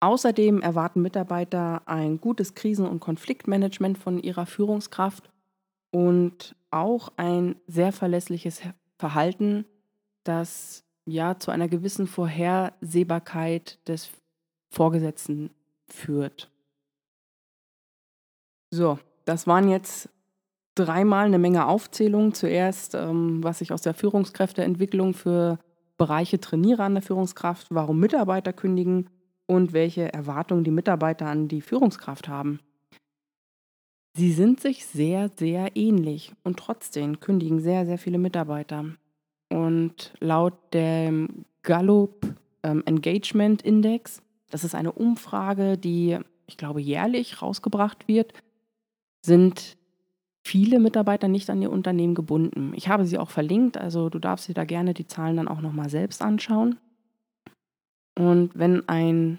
Außerdem 0.00 0.60
erwarten 0.60 1.00
Mitarbeiter 1.00 1.82
ein 1.86 2.20
gutes 2.20 2.54
Krisen- 2.54 2.88
und 2.88 3.00
Konfliktmanagement 3.00 3.96
von 3.96 4.18
ihrer 4.18 4.46
Führungskraft 4.46 5.30
und 5.90 6.56
auch 6.70 7.12
ein 7.16 7.56
sehr 7.66 7.92
verlässliches 7.92 8.60
Verhalten, 8.98 9.64
das 10.24 10.84
ja 11.06 11.38
zu 11.38 11.50
einer 11.50 11.68
gewissen 11.68 12.06
Vorhersehbarkeit 12.06 13.78
des 13.88 14.10
Vorgesetzten 14.70 15.50
führt. 15.86 16.50
So, 18.74 18.98
das 19.24 19.46
waren 19.46 19.68
jetzt 19.68 20.08
dreimal 20.74 21.26
eine 21.26 21.38
Menge 21.38 21.68
Aufzählungen. 21.68 22.34
Zuerst, 22.34 22.96
ähm, 22.96 23.42
was 23.44 23.60
ich 23.60 23.70
aus 23.70 23.82
der 23.82 23.94
Führungskräfteentwicklung 23.94 25.14
für 25.14 25.60
Bereiche 25.96 26.40
trainiere 26.40 26.82
an 26.82 26.94
der 26.94 27.02
Führungskraft, 27.02 27.68
warum 27.70 28.00
Mitarbeiter 28.00 28.52
kündigen 28.52 29.08
und 29.46 29.72
welche 29.74 30.12
Erwartungen 30.12 30.64
die 30.64 30.72
Mitarbeiter 30.72 31.26
an 31.26 31.46
die 31.46 31.60
Führungskraft 31.60 32.26
haben. 32.26 32.58
Sie 34.16 34.32
sind 34.32 34.58
sich 34.58 34.86
sehr, 34.86 35.30
sehr 35.38 35.76
ähnlich 35.76 36.32
und 36.42 36.58
trotzdem 36.58 37.20
kündigen 37.20 37.60
sehr, 37.60 37.86
sehr 37.86 37.98
viele 37.98 38.18
Mitarbeiter. 38.18 38.86
Und 39.50 40.12
laut 40.18 40.54
dem 40.72 41.44
Gallup 41.62 42.26
ähm, 42.64 42.82
Engagement 42.86 43.62
Index, 43.62 44.20
das 44.50 44.64
ist 44.64 44.74
eine 44.74 44.90
Umfrage, 44.90 45.78
die, 45.78 46.18
ich 46.48 46.56
glaube, 46.56 46.80
jährlich 46.80 47.40
rausgebracht 47.40 48.08
wird, 48.08 48.32
sind 49.24 49.76
viele 50.42 50.78
Mitarbeiter 50.78 51.28
nicht 51.28 51.48
an 51.48 51.62
ihr 51.62 51.72
Unternehmen 51.72 52.14
gebunden. 52.14 52.72
Ich 52.74 52.88
habe 52.88 53.06
sie 53.06 53.18
auch 53.18 53.30
verlinkt, 53.30 53.78
also 53.78 54.10
du 54.10 54.18
darfst 54.18 54.48
dir 54.48 54.54
da 54.54 54.64
gerne 54.64 54.92
die 54.92 55.06
Zahlen 55.06 55.36
dann 55.36 55.48
auch 55.48 55.62
nochmal 55.62 55.88
selbst 55.88 56.20
anschauen. 56.20 56.78
Und 58.18 58.50
wenn 58.54 58.86
ein 58.88 59.38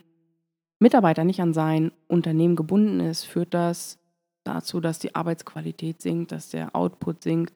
Mitarbeiter 0.80 1.24
nicht 1.24 1.40
an 1.40 1.54
sein 1.54 1.92
Unternehmen 2.08 2.56
gebunden 2.56 3.00
ist, 3.00 3.24
führt 3.24 3.54
das 3.54 4.00
dazu, 4.44 4.82
dass 4.82 5.00
die 5.00 5.16
Arbeitsqualität 5.16 6.02
sinkt, 6.02 6.32
dass 6.32 6.50
der 6.50 6.76
Output 6.76 7.24
sinkt. 7.24 7.54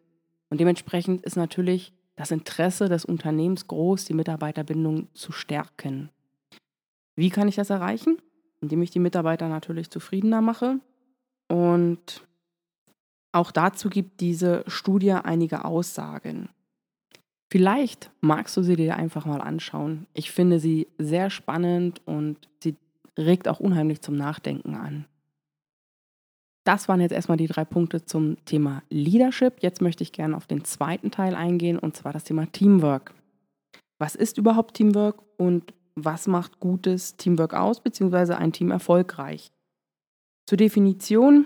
Und 0.49 0.59
dementsprechend 0.59 1.23
ist 1.23 1.35
natürlich 1.35 1.93
das 2.15 2.31
Interesse 2.31 2.89
des 2.89 3.05
Unternehmens 3.05 3.67
groß, 3.67 4.05
die 4.05 4.13
Mitarbeiterbindung 4.13 5.07
zu 5.13 5.31
stärken. 5.31 6.09
Wie 7.15 7.29
kann 7.29 7.47
ich 7.47 7.55
das 7.55 7.69
erreichen? 7.69 8.17
Indem 8.61 8.81
ich 8.81 8.91
die 8.91 8.99
Mitarbeiter 8.99 9.49
natürlich 9.49 9.89
zufriedener 9.89 10.41
mache. 10.41 10.79
Und 11.49 12.25
auch 13.31 13.51
dazu 13.51 13.89
gibt 13.89 14.21
diese 14.21 14.63
Studie 14.67 15.11
einige 15.11 15.65
Aussagen. 15.65 16.49
Vielleicht 17.51 18.11
magst 18.21 18.55
du 18.55 18.61
sie 18.61 18.75
dir 18.75 18.95
einfach 18.95 19.25
mal 19.25 19.41
anschauen. 19.41 20.05
Ich 20.13 20.31
finde 20.31 20.59
sie 20.59 20.87
sehr 20.97 21.29
spannend 21.29 22.01
und 22.05 22.37
sie 22.61 22.75
regt 23.17 23.47
auch 23.47 23.59
unheimlich 23.59 24.01
zum 24.01 24.15
Nachdenken 24.15 24.75
an. 24.75 25.05
Das 26.63 26.87
waren 26.87 27.01
jetzt 27.01 27.13
erstmal 27.13 27.37
die 27.37 27.47
drei 27.47 27.65
Punkte 27.65 28.05
zum 28.05 28.37
Thema 28.45 28.83
Leadership. 28.89 29.55
Jetzt 29.61 29.81
möchte 29.81 30.03
ich 30.03 30.11
gerne 30.11 30.37
auf 30.37 30.45
den 30.45 30.63
zweiten 30.63 31.09
Teil 31.09 31.33
eingehen, 31.33 31.79
und 31.79 31.97
zwar 31.97 32.13
das 32.13 32.25
Thema 32.25 32.45
Teamwork. 32.51 33.15
Was 33.97 34.13
ist 34.13 34.37
überhaupt 34.37 34.75
Teamwork 34.75 35.23
und 35.37 35.73
was 35.95 36.27
macht 36.27 36.59
gutes 36.59 37.17
Teamwork 37.17 37.55
aus, 37.55 37.81
beziehungsweise 37.81 38.37
ein 38.37 38.53
Team 38.53 38.69
erfolgreich? 38.69 39.51
Zur 40.49 40.57
Definition, 40.57 41.45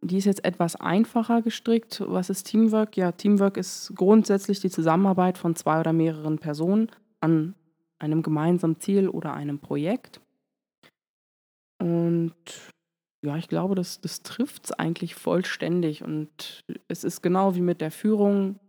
die 0.00 0.16
ist 0.16 0.26
jetzt 0.26 0.44
etwas 0.44 0.76
einfacher 0.76 1.42
gestrickt. 1.42 2.00
Was 2.06 2.30
ist 2.30 2.44
Teamwork? 2.44 2.96
Ja, 2.96 3.10
Teamwork 3.10 3.56
ist 3.56 3.92
grundsätzlich 3.96 4.60
die 4.60 4.70
Zusammenarbeit 4.70 5.38
von 5.38 5.56
zwei 5.56 5.80
oder 5.80 5.92
mehreren 5.92 6.38
Personen 6.38 6.88
an 7.18 7.56
einem 7.98 8.22
gemeinsamen 8.22 8.78
Ziel 8.78 9.08
oder 9.08 9.34
einem 9.34 9.58
Projekt. 9.58 10.20
Und 11.80 12.32
ja, 13.24 13.36
ich 13.38 13.48
glaube, 13.48 13.74
das, 13.74 14.00
das 14.00 14.22
trifft 14.22 14.66
es 14.66 14.70
eigentlich 14.70 15.16
vollständig. 15.16 16.04
Und 16.04 16.62
es 16.86 17.02
ist 17.02 17.22
genau 17.22 17.56
wie 17.56 17.60
mit 17.60 17.80
der 17.80 17.90
Führung, 17.90 18.60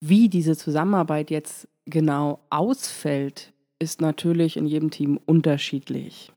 wie 0.00 0.28
diese 0.28 0.54
Zusammenarbeit 0.54 1.30
jetzt 1.30 1.66
genau 1.86 2.40
ausfällt, 2.50 3.54
ist 3.78 4.02
natürlich 4.02 4.58
in 4.58 4.66
jedem 4.66 4.90
Team 4.90 5.18
unterschiedlich. 5.24 6.30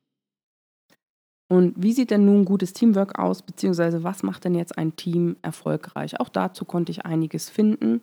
Und 1.48 1.76
wie 1.78 1.94
sieht 1.94 2.12
denn 2.12 2.26
nun 2.26 2.44
gutes 2.46 2.74
Teamwork 2.74 3.20
aus, 3.20 3.44
beziehungsweise 3.44 4.04
was 4.04 4.24
macht 4.24 4.46
denn 4.46 4.56
jetzt 4.56 4.78
ein 4.78 4.96
Team 4.96 5.38
erfolgreich? 5.42 6.20
Auch 6.20 6.30
dazu 6.30 6.66
konnte 6.66 6.92
ich 6.92 7.06
einiges 7.06 7.50
finden. 7.50 8.02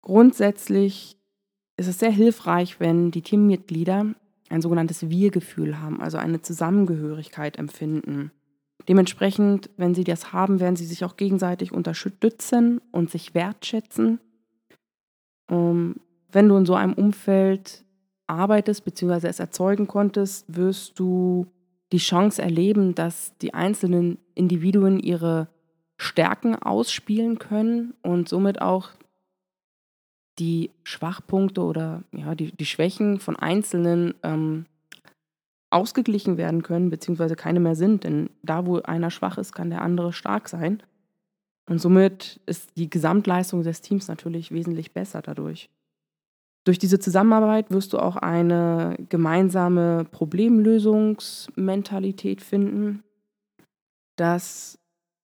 Grundsätzlich 0.00 1.18
ist 1.76 1.88
es 1.88 1.98
sehr 1.98 2.10
hilfreich, 2.10 2.80
wenn 2.80 3.10
die 3.10 3.22
Teammitglieder 3.22 4.14
ein 4.48 4.62
sogenanntes 4.62 5.10
Wir-Gefühl 5.10 5.80
haben, 5.80 6.00
also 6.00 6.16
eine 6.16 6.40
Zusammengehörigkeit 6.40 7.58
empfinden. 7.58 8.30
Dementsprechend, 8.88 9.70
wenn 9.76 9.94
sie 9.94 10.04
das 10.04 10.32
haben, 10.32 10.60
werden 10.60 10.76
sie 10.76 10.86
sich 10.86 11.04
auch 11.04 11.16
gegenseitig 11.16 11.72
unterstützen 11.72 12.80
und 12.92 13.10
sich 13.10 13.34
wertschätzen. 13.34 14.20
Ähm, 15.50 15.96
wenn 16.30 16.48
du 16.48 16.56
in 16.56 16.66
so 16.66 16.74
einem 16.74 16.92
Umfeld 16.92 17.84
arbeitest 18.26 18.84
bzw. 18.84 19.26
es 19.28 19.40
erzeugen 19.40 19.86
konntest, 19.86 20.44
wirst 20.54 20.98
du 20.98 21.46
die 21.92 21.98
Chance 21.98 22.42
erleben, 22.42 22.94
dass 22.94 23.36
die 23.38 23.54
einzelnen 23.54 24.18
Individuen 24.34 24.98
ihre 24.98 25.48
Stärken 25.98 26.56
ausspielen 26.56 27.38
können 27.38 27.94
und 28.02 28.28
somit 28.28 28.60
auch 28.60 28.90
die 30.38 30.70
Schwachpunkte 30.82 31.62
oder 31.62 32.02
ja, 32.12 32.34
die, 32.34 32.52
die 32.52 32.66
Schwächen 32.66 33.20
von 33.20 33.36
Einzelnen 33.36 34.14
ähm, 34.22 34.66
ausgeglichen 35.70 36.36
werden 36.36 36.62
können, 36.62 36.90
beziehungsweise 36.90 37.36
keine 37.36 37.60
mehr 37.60 37.74
sind. 37.74 38.04
Denn 38.04 38.30
da, 38.42 38.66
wo 38.66 38.80
einer 38.80 39.10
schwach 39.10 39.38
ist, 39.38 39.54
kann 39.54 39.70
der 39.70 39.82
andere 39.82 40.12
stark 40.12 40.48
sein. 40.48 40.82
Und 41.68 41.80
somit 41.80 42.40
ist 42.46 42.76
die 42.76 42.90
Gesamtleistung 42.90 43.62
des 43.62 43.80
Teams 43.80 44.08
natürlich 44.08 44.52
wesentlich 44.52 44.92
besser 44.92 45.22
dadurch. 45.22 45.68
Durch 46.66 46.78
diese 46.80 46.98
Zusammenarbeit 46.98 47.70
wirst 47.70 47.92
du 47.92 48.00
auch 48.00 48.16
eine 48.16 48.96
gemeinsame 49.08 50.04
Problemlösungsmentalität 50.10 52.42
finden. 52.42 53.04
Das, 54.16 54.76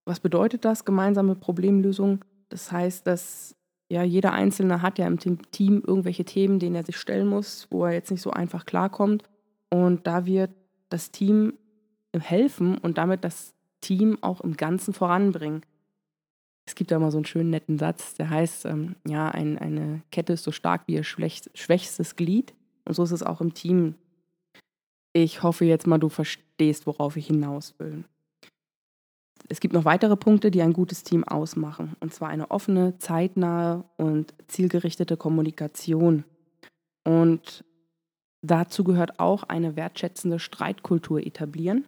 was 0.05 0.21
bedeutet 0.21 0.63
das, 0.63 0.85
gemeinsame 0.85 1.35
Problemlösung? 1.35 2.23
Das 2.47 2.71
heißt, 2.71 3.05
dass 3.05 3.57
ja, 3.89 4.03
jeder 4.03 4.31
Einzelne 4.31 4.81
hat 4.81 4.97
ja 4.97 5.05
im 5.05 5.19
Team 5.19 5.83
irgendwelche 5.85 6.23
Themen, 6.23 6.59
denen 6.59 6.75
er 6.75 6.85
sich 6.85 6.95
stellen 6.95 7.27
muss, 7.27 7.67
wo 7.71 7.83
er 7.83 7.91
jetzt 7.91 8.09
nicht 8.09 8.21
so 8.21 8.31
einfach 8.31 8.65
klarkommt. 8.65 9.23
Und 9.69 10.07
da 10.07 10.25
wird 10.25 10.51
das 10.87 11.11
Team 11.11 11.55
helfen 12.17 12.77
und 12.77 12.97
damit 12.97 13.25
das 13.25 13.53
Team 13.81 14.17
auch 14.21 14.39
im 14.39 14.55
Ganzen 14.55 14.93
voranbringen. 14.93 15.65
Es 16.65 16.75
gibt 16.75 16.91
da 16.91 16.99
mal 16.99 17.11
so 17.11 17.17
einen 17.17 17.25
schönen 17.25 17.49
netten 17.49 17.77
Satz, 17.77 18.13
der 18.13 18.29
heißt, 18.29 18.65
ähm, 18.65 18.95
ja, 19.05 19.29
ein, 19.29 19.57
eine 19.57 20.01
Kette 20.11 20.33
ist 20.33 20.43
so 20.43 20.51
stark 20.51 20.83
wie 20.87 20.93
ihr 20.93 21.03
schwächstes 21.03 22.15
Glied. 22.15 22.53
Und 22.85 22.93
so 22.95 23.03
ist 23.03 23.11
es 23.11 23.23
auch 23.23 23.41
im 23.41 23.53
Team. 23.53 23.95
Ich 25.13 25.43
hoffe 25.43 25.65
jetzt 25.65 25.87
mal, 25.87 25.99
du 25.99 26.09
verstehst, 26.09 26.87
worauf 26.87 27.17
ich 27.17 27.27
hinaus 27.27 27.75
will. 27.79 28.05
Es 29.49 29.59
gibt 29.59 29.73
noch 29.73 29.85
weitere 29.85 30.15
Punkte, 30.15 30.51
die 30.51 30.61
ein 30.61 30.73
gutes 30.73 31.03
Team 31.03 31.23
ausmachen. 31.23 31.95
Und 31.99 32.13
zwar 32.13 32.29
eine 32.29 32.49
offene, 32.49 32.97
zeitnahe 32.97 33.83
und 33.97 34.33
zielgerichtete 34.47 35.17
Kommunikation. 35.17 36.23
Und 37.03 37.65
dazu 38.41 38.83
gehört 38.83 39.19
auch 39.19 39.43
eine 39.43 39.75
wertschätzende 39.75 40.39
Streitkultur 40.39 41.25
etablieren. 41.25 41.85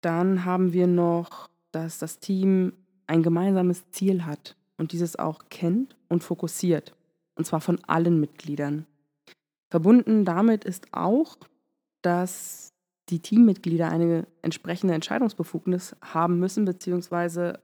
Dann 0.00 0.44
haben 0.44 0.72
wir 0.72 0.86
noch, 0.86 1.50
dass 1.72 1.98
das 1.98 2.18
Team 2.18 2.72
ein 3.06 3.22
gemeinsames 3.22 3.90
Ziel 3.90 4.24
hat 4.24 4.56
und 4.76 4.92
dieses 4.92 5.18
auch 5.18 5.42
kennt 5.50 5.96
und 6.08 6.22
fokussiert. 6.22 6.94
Und 7.34 7.44
zwar 7.44 7.60
von 7.60 7.78
allen 7.86 8.20
Mitgliedern. 8.20 8.86
Verbunden 9.68 10.24
damit 10.24 10.64
ist 10.64 10.88
auch, 10.92 11.36
dass 12.02 12.72
die 13.08 13.20
Teammitglieder 13.20 13.88
eine 13.88 14.26
entsprechende 14.42 14.94
Entscheidungsbefugnis 14.94 15.96
haben 16.00 16.38
müssen, 16.38 16.64
beziehungsweise 16.64 17.60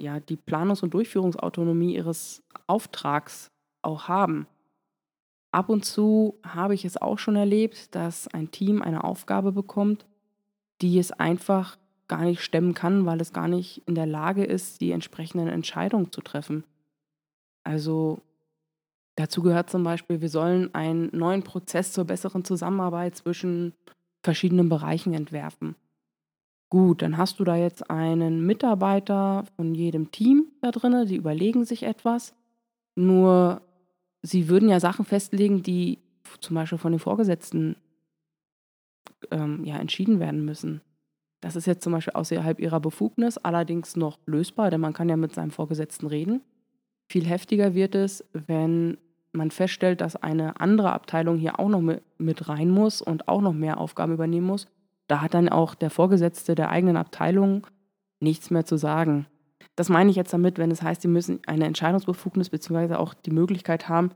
ja, 0.00 0.18
die 0.18 0.36
Planungs- 0.36 0.82
und 0.82 0.94
Durchführungsautonomie 0.94 1.94
ihres 1.94 2.42
Auftrags 2.66 3.50
auch 3.82 4.08
haben. 4.08 4.46
Ab 5.52 5.68
und 5.68 5.84
zu 5.84 6.38
habe 6.42 6.74
ich 6.74 6.84
es 6.84 6.96
auch 6.96 7.18
schon 7.18 7.36
erlebt, 7.36 7.94
dass 7.94 8.28
ein 8.28 8.50
Team 8.50 8.82
eine 8.82 9.04
Aufgabe 9.04 9.52
bekommt 9.52 10.06
die 10.82 10.98
es 10.98 11.12
einfach 11.12 11.76
gar 12.08 12.24
nicht 12.24 12.42
stemmen 12.42 12.74
kann, 12.74 13.06
weil 13.06 13.20
es 13.20 13.32
gar 13.32 13.48
nicht 13.48 13.82
in 13.86 13.94
der 13.94 14.06
Lage 14.06 14.44
ist, 14.44 14.80
die 14.80 14.90
entsprechenden 14.90 15.48
Entscheidungen 15.48 16.10
zu 16.12 16.20
treffen. 16.20 16.64
Also 17.62 18.20
dazu 19.16 19.42
gehört 19.42 19.70
zum 19.70 19.84
Beispiel, 19.84 20.20
wir 20.20 20.28
sollen 20.28 20.74
einen 20.74 21.10
neuen 21.16 21.42
Prozess 21.42 21.92
zur 21.92 22.04
besseren 22.04 22.44
Zusammenarbeit 22.44 23.16
zwischen 23.16 23.74
verschiedenen 24.22 24.68
Bereichen 24.68 25.14
entwerfen. 25.14 25.76
Gut, 26.68 27.02
dann 27.02 27.16
hast 27.16 27.40
du 27.40 27.44
da 27.44 27.56
jetzt 27.56 27.90
einen 27.90 28.46
Mitarbeiter 28.46 29.44
von 29.56 29.74
jedem 29.74 30.10
Team 30.12 30.46
da 30.62 30.70
drin, 30.70 31.06
die 31.06 31.16
überlegen 31.16 31.64
sich 31.64 31.82
etwas. 31.82 32.34
Nur 32.94 33.62
sie 34.22 34.48
würden 34.48 34.68
ja 34.68 34.78
Sachen 34.78 35.04
festlegen, 35.04 35.62
die 35.62 35.98
zum 36.40 36.54
Beispiel 36.54 36.78
von 36.78 36.92
den 36.92 37.00
Vorgesetzten 37.00 37.76
ähm, 39.30 39.64
ja, 39.64 39.76
entschieden 39.78 40.20
werden 40.20 40.44
müssen. 40.44 40.80
Das 41.40 41.56
ist 41.56 41.66
jetzt 41.66 41.82
zum 41.82 41.92
Beispiel 41.92 42.14
außerhalb 42.14 42.60
ihrer 42.60 42.80
Befugnis, 42.80 43.38
allerdings 43.38 43.96
noch 43.96 44.18
lösbar, 44.26 44.70
denn 44.70 44.80
man 44.80 44.92
kann 44.92 45.08
ja 45.08 45.16
mit 45.16 45.34
seinem 45.34 45.50
Vorgesetzten 45.50 46.06
reden. 46.06 46.42
Viel 47.08 47.24
heftiger 47.24 47.74
wird 47.74 47.94
es, 47.94 48.24
wenn 48.32 48.98
man 49.32 49.50
feststellt, 49.50 50.00
dass 50.00 50.16
eine 50.16 50.60
andere 50.60 50.92
Abteilung 50.92 51.38
hier 51.38 51.58
auch 51.58 51.68
noch 51.68 51.82
mit 52.18 52.48
rein 52.48 52.70
muss 52.70 53.00
und 53.00 53.28
auch 53.28 53.40
noch 53.40 53.52
mehr 53.52 53.78
Aufgaben 53.78 54.12
übernehmen 54.12 54.46
muss. 54.46 54.66
Da 55.06 55.20
hat 55.22 55.34
dann 55.34 55.48
auch 55.48 55.74
der 55.74 55.90
Vorgesetzte 55.90 56.54
der 56.54 56.70
eigenen 56.70 56.96
Abteilung 56.96 57.66
nichts 58.20 58.50
mehr 58.50 58.64
zu 58.64 58.76
sagen. 58.76 59.26
Das 59.76 59.88
meine 59.88 60.10
ich 60.10 60.16
jetzt 60.16 60.32
damit, 60.32 60.58
wenn 60.58 60.70
es 60.70 60.82
heißt, 60.82 61.02
sie 61.02 61.08
müssen 61.08 61.40
eine 61.46 61.64
Entscheidungsbefugnis 61.64 62.50
bzw. 62.50 62.94
auch 62.94 63.14
die 63.14 63.30
Möglichkeit 63.30 63.88
haben, 63.88 64.10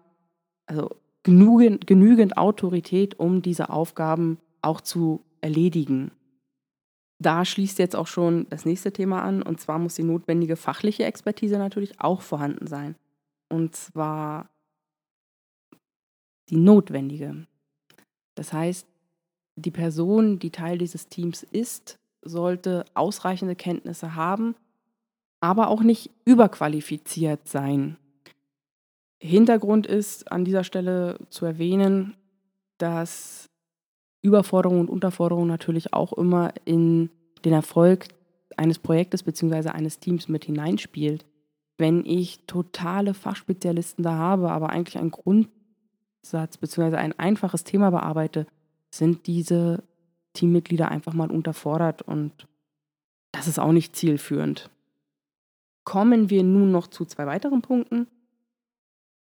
also 0.66 0.90
genügend, 1.22 1.86
genügend 1.86 2.36
Autorität, 2.36 3.18
um 3.18 3.42
diese 3.42 3.70
Aufgaben 3.70 4.38
auch 4.64 4.80
zu 4.80 5.24
erledigen. 5.40 6.10
Da 7.18 7.44
schließt 7.44 7.78
jetzt 7.78 7.96
auch 7.96 8.06
schon 8.06 8.46
das 8.50 8.64
nächste 8.64 8.92
Thema 8.92 9.22
an, 9.22 9.42
und 9.42 9.60
zwar 9.60 9.78
muss 9.78 9.94
die 9.94 10.02
notwendige 10.02 10.56
fachliche 10.56 11.04
Expertise 11.04 11.58
natürlich 11.58 12.00
auch 12.00 12.22
vorhanden 12.22 12.66
sein. 12.66 12.96
Und 13.48 13.76
zwar 13.76 14.50
die 16.48 16.56
notwendige. 16.56 17.46
Das 18.34 18.52
heißt, 18.52 18.86
die 19.56 19.70
Person, 19.70 20.38
die 20.38 20.50
Teil 20.50 20.78
dieses 20.78 21.08
Teams 21.08 21.44
ist, 21.44 21.98
sollte 22.22 22.84
ausreichende 22.94 23.54
Kenntnisse 23.54 24.14
haben, 24.14 24.56
aber 25.40 25.68
auch 25.68 25.82
nicht 25.82 26.10
überqualifiziert 26.24 27.48
sein. 27.48 27.96
Hintergrund 29.20 29.86
ist 29.86 30.32
an 30.32 30.44
dieser 30.44 30.64
Stelle 30.64 31.18
zu 31.30 31.46
erwähnen, 31.46 32.16
dass 32.78 33.48
Überforderung 34.24 34.80
und 34.80 34.90
Unterforderung 34.90 35.46
natürlich 35.46 35.92
auch 35.92 36.14
immer 36.14 36.52
in 36.64 37.10
den 37.44 37.52
Erfolg 37.52 38.06
eines 38.56 38.78
Projektes 38.78 39.22
bzw. 39.22 39.68
eines 39.68 39.98
Teams 39.98 40.28
mit 40.28 40.46
hineinspielt. 40.46 41.26
Wenn 41.76 42.06
ich 42.06 42.40
totale 42.46 43.12
Fachspezialisten 43.12 44.02
da 44.02 44.16
habe, 44.16 44.50
aber 44.50 44.70
eigentlich 44.70 44.96
einen 44.96 45.10
Grundsatz 45.10 46.56
bzw. 46.56 46.96
ein 46.96 47.18
einfaches 47.18 47.64
Thema 47.64 47.90
bearbeite, 47.90 48.46
sind 48.90 49.26
diese 49.26 49.82
Teammitglieder 50.32 50.88
einfach 50.88 51.12
mal 51.12 51.30
unterfordert 51.30 52.02
und 52.02 52.46
das 53.32 53.46
ist 53.46 53.58
auch 53.58 53.72
nicht 53.72 53.94
zielführend. 53.94 54.70
Kommen 55.84 56.30
wir 56.30 56.44
nun 56.44 56.70
noch 56.70 56.86
zu 56.86 57.04
zwei 57.04 57.26
weiteren 57.26 57.60
Punkten. 57.60 58.06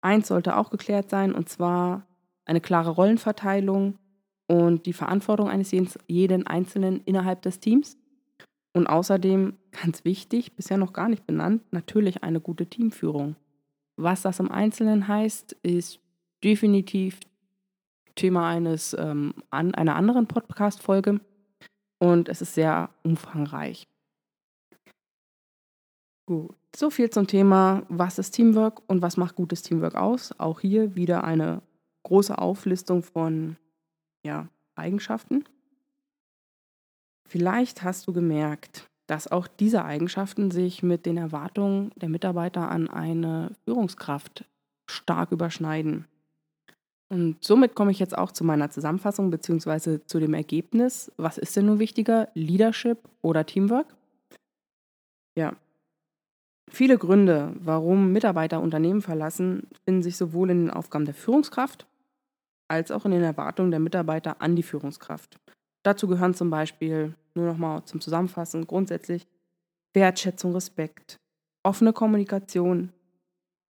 Eins 0.03 0.29
sollte 0.29 0.57
auch 0.57 0.69
geklärt 0.69 1.09
sein, 1.09 1.33
und 1.33 1.49
zwar 1.49 2.07
eine 2.45 2.61
klare 2.61 2.91
Rollenverteilung 2.91 3.97
und 4.47 4.87
die 4.87 4.93
Verantwortung 4.93 5.49
eines 5.49 5.75
jeden 6.07 6.47
Einzelnen 6.47 7.01
innerhalb 7.05 7.43
des 7.43 7.61
Teams. 7.61 7.97
Und 8.75 8.87
außerdem, 8.87 9.55
ganz 9.71 10.05
wichtig, 10.05 10.57
bisher 10.57 10.79
noch 10.79 10.93
gar 10.93 11.09
nicht 11.09 11.27
benannt, 11.27 11.63
natürlich 11.73 12.23
eine 12.23 12.41
gute 12.41 12.67
Teamführung. 12.67 13.37
Was 13.97 14.23
das 14.23 14.41
im 14.41 14.51
Einzelnen 14.51 15.09
heißt, 15.09 15.53
ist 15.63 16.01
definitiv 16.43 17.21
Thema 18.15 18.49
eines, 18.49 18.95
ähm, 18.99 19.35
an, 19.51 19.75
einer 19.75 19.97
anderen 19.97 20.27
Podcast-Folge 20.27 21.21
und 21.99 22.29
es 22.29 22.43
ist 22.43 22.55
sehr 22.55 22.91
umfangreich. 23.03 23.87
Gut, 26.27 26.55
so 26.75 26.91
viel 26.91 27.11
zum 27.11 27.27
Thema, 27.27 27.83
was 27.89 28.19
ist 28.19 28.33
Teamwork 28.33 28.83
und 28.87 29.03
was 29.03 29.17
macht 29.17 29.35
gutes 29.35 29.63
Teamwork 29.63 29.95
aus. 29.95 30.39
Auch 30.39 30.61
hier 30.61 30.95
wieder 30.95 31.25
eine 31.25 31.63
große 32.05 32.37
Auflistung 32.37 33.03
von 33.03 33.57
ja, 34.25 34.49
Eigenschaften. 34.75 35.45
Vielleicht 37.29 37.83
hast 37.83 38.07
du 38.07 38.13
gemerkt, 38.13 38.87
dass 39.07 39.31
auch 39.31 39.47
diese 39.47 39.85
Eigenschaften 39.85 40.51
sich 40.51 40.83
mit 40.83 41.07
den 41.07 41.17
Erwartungen 41.17 41.91
der 41.97 42.09
Mitarbeiter 42.09 42.71
an 42.71 42.89
eine 42.89 43.51
Führungskraft 43.65 44.45
stark 44.87 45.33
überschneiden. 45.33 46.07
Und 47.09 47.45
somit 47.45 47.75
komme 47.75 47.91
ich 47.91 47.99
jetzt 47.99 48.17
auch 48.17 48.33
zu 48.33 48.43
meiner 48.43 48.71
Zusammenfassung 48.71 49.31
bzw. 49.31 49.99
zu 50.07 50.19
dem 50.19 50.33
Ergebnis. 50.33 51.13
Was 51.19 51.37
ist 51.37 51.55
denn 51.57 51.67
nun 51.67 51.79
wichtiger, 51.79 52.29
Leadership 52.35 52.99
oder 53.21 53.45
Teamwork? 53.45 53.95
Ja, 55.37 55.55
viele 56.71 56.97
Gründe, 56.97 57.55
warum 57.59 58.13
Mitarbeiter 58.13 58.61
Unternehmen 58.61 59.03
verlassen, 59.03 59.69
finden 59.85 60.03
sich 60.03 60.17
sowohl 60.17 60.51
in 60.51 60.67
den 60.67 60.71
Aufgaben 60.71 61.05
der 61.05 61.15
Führungskraft 61.15 61.87
als 62.73 62.91
auch 62.91 63.05
in 63.05 63.11
den 63.11 63.23
Erwartungen 63.23 63.71
der 63.71 63.81
Mitarbeiter 63.81 64.41
an 64.41 64.57
die 64.57 64.63
Führungskraft. 64.63 65.39
Dazu 65.85 66.09
gehören 66.09 66.33
zum 66.33 66.49
Beispiel, 66.49 67.15
nur 67.35 67.47
nochmal 67.47 67.85
zum 67.85 68.01
Zusammenfassen, 68.01 68.67
grundsätzlich 68.67 69.27
Wertschätzung, 69.93 70.55
Respekt, 70.55 71.17
offene 71.63 71.93
Kommunikation, 71.93 72.93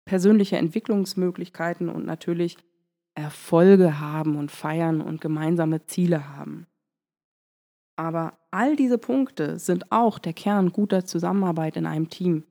persönliche 0.05 0.57
Entwicklungsmöglichkeiten 0.57 1.89
und 1.89 2.05
natürlich 2.05 2.57
Erfolge 3.13 3.99
haben 3.99 4.35
und 4.35 4.51
feiern 4.51 5.01
und 5.01 5.21
gemeinsame 5.21 5.85
Ziele 5.85 6.35
haben. 6.35 6.65
Aber 7.97 8.37
all 8.51 8.75
diese 8.75 8.97
Punkte 8.97 9.59
sind 9.59 9.91
auch 9.91 10.17
der 10.17 10.33
Kern 10.33 10.71
guter 10.71 11.05
Zusammenarbeit 11.05 11.77
in 11.77 11.85
einem 11.85 12.09
Team. 12.09 12.43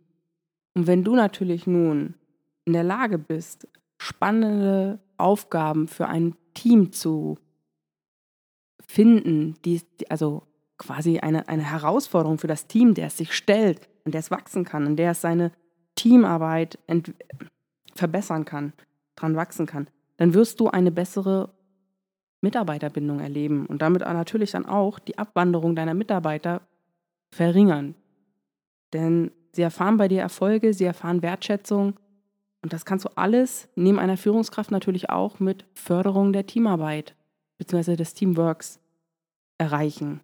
Und 0.75 0.87
wenn 0.87 1.03
du 1.03 1.17
natürlich 1.17 1.67
nun 1.67 2.15
in 2.65 2.73
der 2.73 2.85
Lage 2.85 3.19
bist, 3.19 3.69
spannende 3.99 5.01
Aufgaben 5.19 5.89
für 5.89 6.07
ein 6.07 6.35
Team 6.55 6.93
zu 6.93 7.39
finden, 8.87 9.57
die, 9.65 9.83
also 10.09 10.43
quasi 10.79 11.19
eine, 11.19 11.49
eine 11.49 11.65
Herausforderung 11.65 12.39
für 12.39 12.47
das 12.47 12.67
Team, 12.67 12.95
der 12.95 13.09
es 13.09 13.17
sich 13.17 13.33
stellt, 13.35 13.89
und 14.05 14.13
der 14.13 14.21
es 14.21 14.31
wachsen 14.31 14.65
kann, 14.65 14.87
und 14.87 14.97
der 14.97 15.13
es 15.13 15.21
seine 15.21 15.51
Teamarbeit 15.97 16.79
verbessern 17.95 18.45
kann, 18.45 18.73
dran 19.17 19.35
wachsen 19.35 19.67
kann, 19.67 19.89
dann 20.17 20.35
wirst 20.35 20.61
du 20.61 20.69
eine 20.69 20.93
bessere 20.93 21.53
Mitarbeiterbindung 22.41 23.21
erleben 23.21 23.67
und 23.67 23.83
damit 23.83 24.03
natürlich 24.03 24.53
dann 24.53 24.67
auch 24.67 24.99
die 24.99 25.19
Abwanderung 25.19 25.75
deiner 25.75 25.95
Mitarbeiter 25.95 26.63
verringern. 27.31 27.95
Denn 28.93 29.33
sie 29.53 29.63
erfahren 29.63 29.97
bei 29.97 30.07
dir 30.07 30.21
Erfolge, 30.21 30.73
sie 30.73 30.85
erfahren 30.85 31.23
Wertschätzung 31.23 31.99
und 32.63 32.73
das 32.73 32.85
kannst 32.85 33.05
du 33.05 33.11
alles 33.17 33.69
neben 33.77 33.99
einer 33.99 34.17
Führungskraft 34.17 34.71
natürlich 34.71 35.11
auch 35.11 35.41
mit 35.41 35.65
Förderung 35.75 36.33
der 36.33 36.47
Teamarbeit 36.47 37.15
bzw. 37.59 37.97
des 37.97 38.15
Teamworks 38.15 38.81
erreichen. 39.59 40.21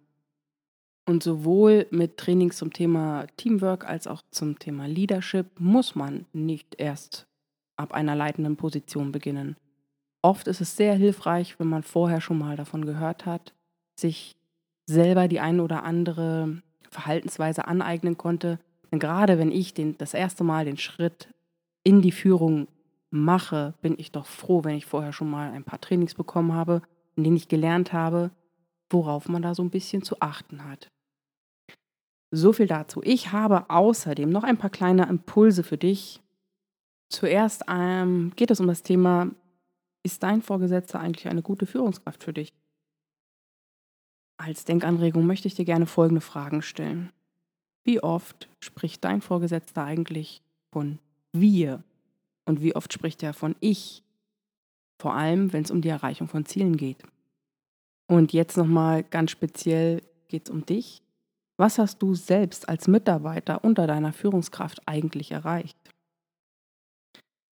Und 1.05 1.21
sowohl 1.21 1.87
mit 1.91 2.17
Trainings 2.17 2.57
zum 2.57 2.71
Thema 2.71 3.27
Teamwork 3.35 3.85
als 3.85 4.07
auch 4.07 4.21
zum 4.31 4.57
Thema 4.57 4.87
Leadership 4.87 5.59
muss 5.59 5.95
man 5.95 6.25
nicht 6.31 6.75
erst 6.77 7.27
ab 7.75 7.93
einer 7.93 8.15
leitenden 8.15 8.55
Position 8.55 9.11
beginnen. 9.11 9.57
Oft 10.21 10.47
ist 10.47 10.61
es 10.61 10.77
sehr 10.77 10.95
hilfreich, 10.95 11.59
wenn 11.59 11.67
man 11.67 11.83
vorher 11.83 12.21
schon 12.21 12.37
mal 12.37 12.55
davon 12.55 12.85
gehört 12.85 13.25
hat, 13.25 13.53
sich 13.99 14.37
selber 14.85 15.27
die 15.27 15.41
eine 15.41 15.61
oder 15.61 15.83
andere 15.83 16.61
Verhaltensweise 16.89 17.67
aneignen 17.67 18.17
konnte. 18.17 18.59
Denn 18.91 18.99
gerade 18.99 19.37
wenn 19.37 19.51
ich 19.51 19.73
den, 19.73 19.97
das 19.97 20.13
erste 20.13 20.45
Mal 20.45 20.63
den 20.63 20.77
Schritt 20.77 21.32
in 21.83 22.01
die 22.01 22.11
Führung 22.11 22.67
mache, 23.09 23.75
bin 23.81 23.95
ich 23.97 24.11
doch 24.11 24.25
froh, 24.25 24.63
wenn 24.63 24.75
ich 24.75 24.85
vorher 24.85 25.13
schon 25.13 25.29
mal 25.29 25.51
ein 25.51 25.63
paar 25.63 25.79
Trainings 25.79 26.15
bekommen 26.15 26.53
habe, 26.53 26.81
in 27.15 27.23
denen 27.23 27.35
ich 27.35 27.47
gelernt 27.47 27.93
habe, 27.93 28.31
worauf 28.89 29.29
man 29.29 29.41
da 29.41 29.53
so 29.53 29.63
ein 29.63 29.69
bisschen 29.69 30.01
zu 30.01 30.19
achten 30.19 30.67
hat. 30.67 30.89
So 32.31 32.53
viel 32.53 32.67
dazu. 32.67 33.01
Ich 33.03 33.31
habe 33.31 33.69
außerdem 33.69 34.29
noch 34.29 34.43
ein 34.43 34.57
paar 34.57 34.71
kleine 34.71 35.07
Impulse 35.07 35.63
für 35.63 35.77
dich. 35.77 36.21
Zuerst 37.09 37.63
ähm, 37.67 38.31
geht 38.35 38.49
es 38.49 38.59
um 38.59 38.65
das 38.65 38.81
Thema, 38.81 39.29
ist 40.01 40.23
dein 40.23 40.41
Vorgesetzter 40.41 40.99
eigentlich 40.99 41.27
eine 41.27 41.43
gute 41.43 41.67
Führungskraft 41.67 42.23
für 42.23 42.33
dich? 42.33 42.53
Als 44.37 44.65
Denkanregung 44.65 45.27
möchte 45.27 45.47
ich 45.47 45.53
dir 45.53 45.65
gerne 45.65 45.85
folgende 45.85 46.21
Fragen 46.21 46.63
stellen. 46.63 47.11
Wie 47.83 48.01
oft 48.01 48.49
spricht 48.59 49.03
dein 49.03 49.21
Vorgesetzter 49.21 49.83
eigentlich 49.83 50.41
von 50.71 50.97
wir 51.33 51.83
und 52.45 52.61
wie 52.61 52.75
oft 52.75 52.93
spricht 52.93 53.23
er 53.23 53.33
von 53.33 53.55
ich? 53.59 54.03
Vor 54.99 55.13
allem, 55.13 55.51
wenn 55.51 55.63
es 55.63 55.71
um 55.71 55.81
die 55.81 55.89
Erreichung 55.89 56.27
von 56.27 56.45
Zielen 56.45 56.77
geht. 56.77 57.03
Und 58.07 58.31
jetzt 58.33 58.57
nochmal 58.57 59.03
ganz 59.03 59.31
speziell 59.31 60.01
geht 60.27 60.45
es 60.45 60.49
um 60.49 60.65
dich. 60.65 61.01
Was 61.57 61.77
hast 61.77 62.01
du 62.01 62.15
selbst 62.15 62.67
als 62.67 62.87
Mitarbeiter 62.87 63.63
unter 63.63 63.87
deiner 63.87 64.13
Führungskraft 64.13 64.81
eigentlich 64.87 65.31
erreicht? 65.31 65.77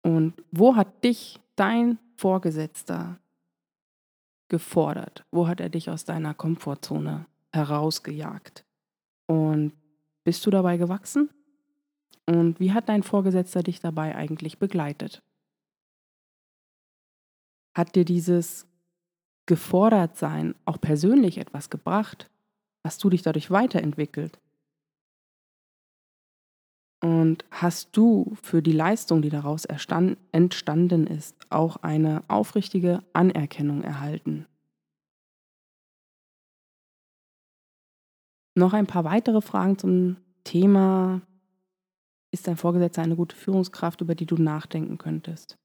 Und 0.03 0.35
wo 0.51 0.77
hat 0.77 1.03
dich 1.03 1.41
dein 1.57 1.99
Vorgesetzter 2.17 3.19
gefordert? 4.49 5.25
Wo 5.31 5.49
hat 5.49 5.61
er 5.61 5.69
dich 5.69 5.91
aus 5.91 6.05
deiner 6.05 6.35
Komfortzone 6.35 7.27
herausgejagt? 7.53 8.65
Und 9.27 9.73
bist 10.25 10.45
du 10.45 10.51
dabei 10.51 10.77
gewachsen? 10.77 11.31
Und 12.27 12.59
wie 12.59 12.73
hat 12.73 12.89
dein 12.89 13.03
Vorgesetzter 13.03 13.63
dich 13.63 13.81
dabei 13.81 14.15
eigentlich 14.15 14.59
begleitet? 14.59 15.23
Hat 17.77 17.95
dir 17.95 18.05
dieses 18.05 18.67
Gefordertsein 19.47 20.55
auch 20.65 20.81
persönlich 20.81 21.39
etwas 21.39 21.69
gebracht? 21.71 22.31
Hast 22.83 23.03
du 23.05 23.11
dich 23.11 23.23
dadurch 23.23 23.51
weiterentwickelt? 23.51 24.39
Und 27.03 27.45
hast 27.51 27.95
du 27.95 28.35
für 28.41 28.63
die 28.63 28.73
Leistung, 28.73 29.21
die 29.21 29.29
daraus 29.29 29.67
entstanden 29.67 31.07
ist, 31.07 31.37
auch 31.51 31.77
eine 31.77 32.23
aufrichtige 32.29 33.03
Anerkennung 33.13 33.83
erhalten? 33.83 34.47
Noch 38.55 38.73
ein 38.73 38.87
paar 38.87 39.05
weitere 39.05 39.43
Fragen 39.43 39.77
zum 39.77 40.17
Thema, 40.45 41.21
ist 42.35 42.47
dein 42.47 42.59
Vorgesetzter 42.59 43.03
eine 43.03 43.17
gute 43.17 43.35
Führungskraft, 43.35 44.03
über 44.03 44.15
die 44.15 44.27
du 44.27 44.37
nachdenken 44.37 44.99
könntest? 44.99 45.57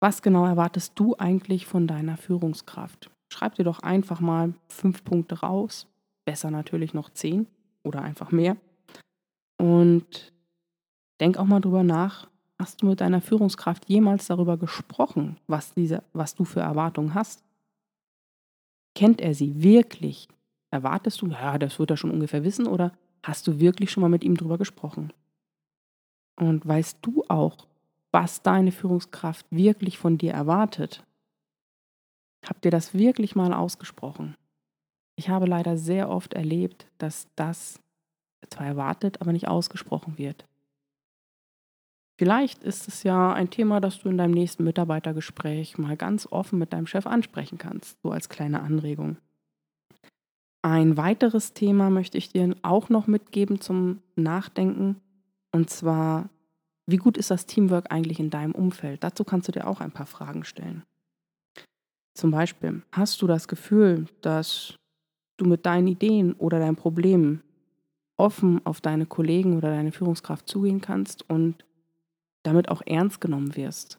Was 0.00 0.20
genau 0.20 0.44
erwartest 0.44 0.92
du 0.96 1.16
eigentlich 1.16 1.66
von 1.66 1.86
deiner 1.86 2.18
Führungskraft? 2.18 3.10
Schreib 3.32 3.54
dir 3.54 3.64
doch 3.64 3.80
einfach 3.80 4.20
mal 4.20 4.52
fünf 4.68 5.04
Punkte 5.04 5.40
raus, 5.40 5.86
besser 6.26 6.50
natürlich 6.50 6.92
noch 6.92 7.10
zehn 7.10 7.46
oder 7.82 8.02
einfach 8.02 8.30
mehr. 8.30 8.56
Und 9.58 10.32
Denk 11.20 11.36
auch 11.36 11.44
mal 11.44 11.60
drüber 11.60 11.82
nach, 11.82 12.28
hast 12.58 12.80
du 12.80 12.86
mit 12.86 13.02
deiner 13.02 13.20
Führungskraft 13.20 13.88
jemals 13.88 14.26
darüber 14.26 14.56
gesprochen, 14.56 15.36
was, 15.46 15.74
diese, 15.74 16.02
was 16.14 16.34
du 16.34 16.44
für 16.44 16.60
Erwartungen 16.60 17.14
hast? 17.14 17.44
Kennt 18.94 19.20
er 19.20 19.34
sie 19.34 19.62
wirklich? 19.62 20.28
Erwartest 20.70 21.20
du, 21.20 21.26
ja, 21.26 21.58
das 21.58 21.78
wird 21.78 21.90
er 21.90 21.96
schon 21.98 22.10
ungefähr 22.10 22.42
wissen, 22.42 22.66
oder 22.66 22.92
hast 23.22 23.46
du 23.46 23.60
wirklich 23.60 23.90
schon 23.90 24.00
mal 24.00 24.08
mit 24.08 24.24
ihm 24.24 24.36
drüber 24.36 24.56
gesprochen? 24.56 25.12
Und 26.40 26.66
weißt 26.66 26.98
du 27.02 27.22
auch, 27.28 27.68
was 28.12 28.42
deine 28.42 28.72
Führungskraft 28.72 29.44
wirklich 29.50 29.98
von 29.98 30.16
dir 30.16 30.32
erwartet? 30.32 31.04
Habt 32.46 32.64
ihr 32.64 32.70
das 32.70 32.94
wirklich 32.94 33.36
mal 33.36 33.52
ausgesprochen? 33.52 34.34
Ich 35.16 35.28
habe 35.28 35.44
leider 35.44 35.76
sehr 35.76 36.08
oft 36.08 36.32
erlebt, 36.32 36.86
dass 36.96 37.28
das 37.36 37.78
zwar 38.48 38.66
erwartet, 38.66 39.20
aber 39.20 39.32
nicht 39.32 39.48
ausgesprochen 39.48 40.16
wird. 40.16 40.46
Vielleicht 42.18 42.64
ist 42.64 42.88
es 42.88 43.02
ja 43.02 43.34
ein 43.34 43.50
Thema, 43.50 43.80
das 43.80 43.98
du 43.98 44.08
in 44.08 44.16
deinem 44.16 44.32
nächsten 44.32 44.64
Mitarbeitergespräch 44.64 45.76
mal 45.76 45.96
ganz 45.96 46.26
offen 46.30 46.58
mit 46.58 46.72
deinem 46.72 46.86
Chef 46.86 47.06
ansprechen 47.06 47.58
kannst, 47.58 48.00
so 48.02 48.10
als 48.12 48.30
kleine 48.30 48.62
Anregung. 48.62 49.18
Ein 50.62 50.96
weiteres 50.96 51.52
Thema 51.52 51.90
möchte 51.90 52.16
ich 52.16 52.30
dir 52.30 52.54
auch 52.62 52.88
noch 52.88 53.06
mitgeben 53.06 53.60
zum 53.60 54.02
Nachdenken, 54.16 55.00
und 55.52 55.70
zwar, 55.70 56.28
wie 56.86 56.96
gut 56.96 57.16
ist 57.16 57.30
das 57.30 57.46
Teamwork 57.46 57.90
eigentlich 57.90 58.20
in 58.20 58.30
deinem 58.30 58.52
Umfeld? 58.52 59.02
Dazu 59.02 59.24
kannst 59.24 59.48
du 59.48 59.52
dir 59.52 59.66
auch 59.66 59.80
ein 59.80 59.92
paar 59.92 60.06
Fragen 60.06 60.44
stellen. 60.44 60.84
Zum 62.14 62.30
Beispiel, 62.30 62.82
hast 62.92 63.22
du 63.22 63.26
das 63.26 63.48
Gefühl, 63.48 64.06
dass 64.20 64.74
du 65.36 65.46
mit 65.46 65.64
deinen 65.66 65.86
Ideen 65.86 66.34
oder 66.34 66.58
deinen 66.58 66.76
Problemen 66.76 67.42
offen 68.16 68.64
auf 68.66 68.80
deine 68.80 69.06
Kollegen 69.06 69.56
oder 69.56 69.70
deine 69.70 69.92
Führungskraft 69.92 70.46
zugehen 70.46 70.80
kannst 70.80 71.28
und 71.30 71.64
damit 72.42 72.68
auch 72.68 72.82
ernst 72.84 73.20
genommen 73.20 73.56
wirst. 73.56 73.98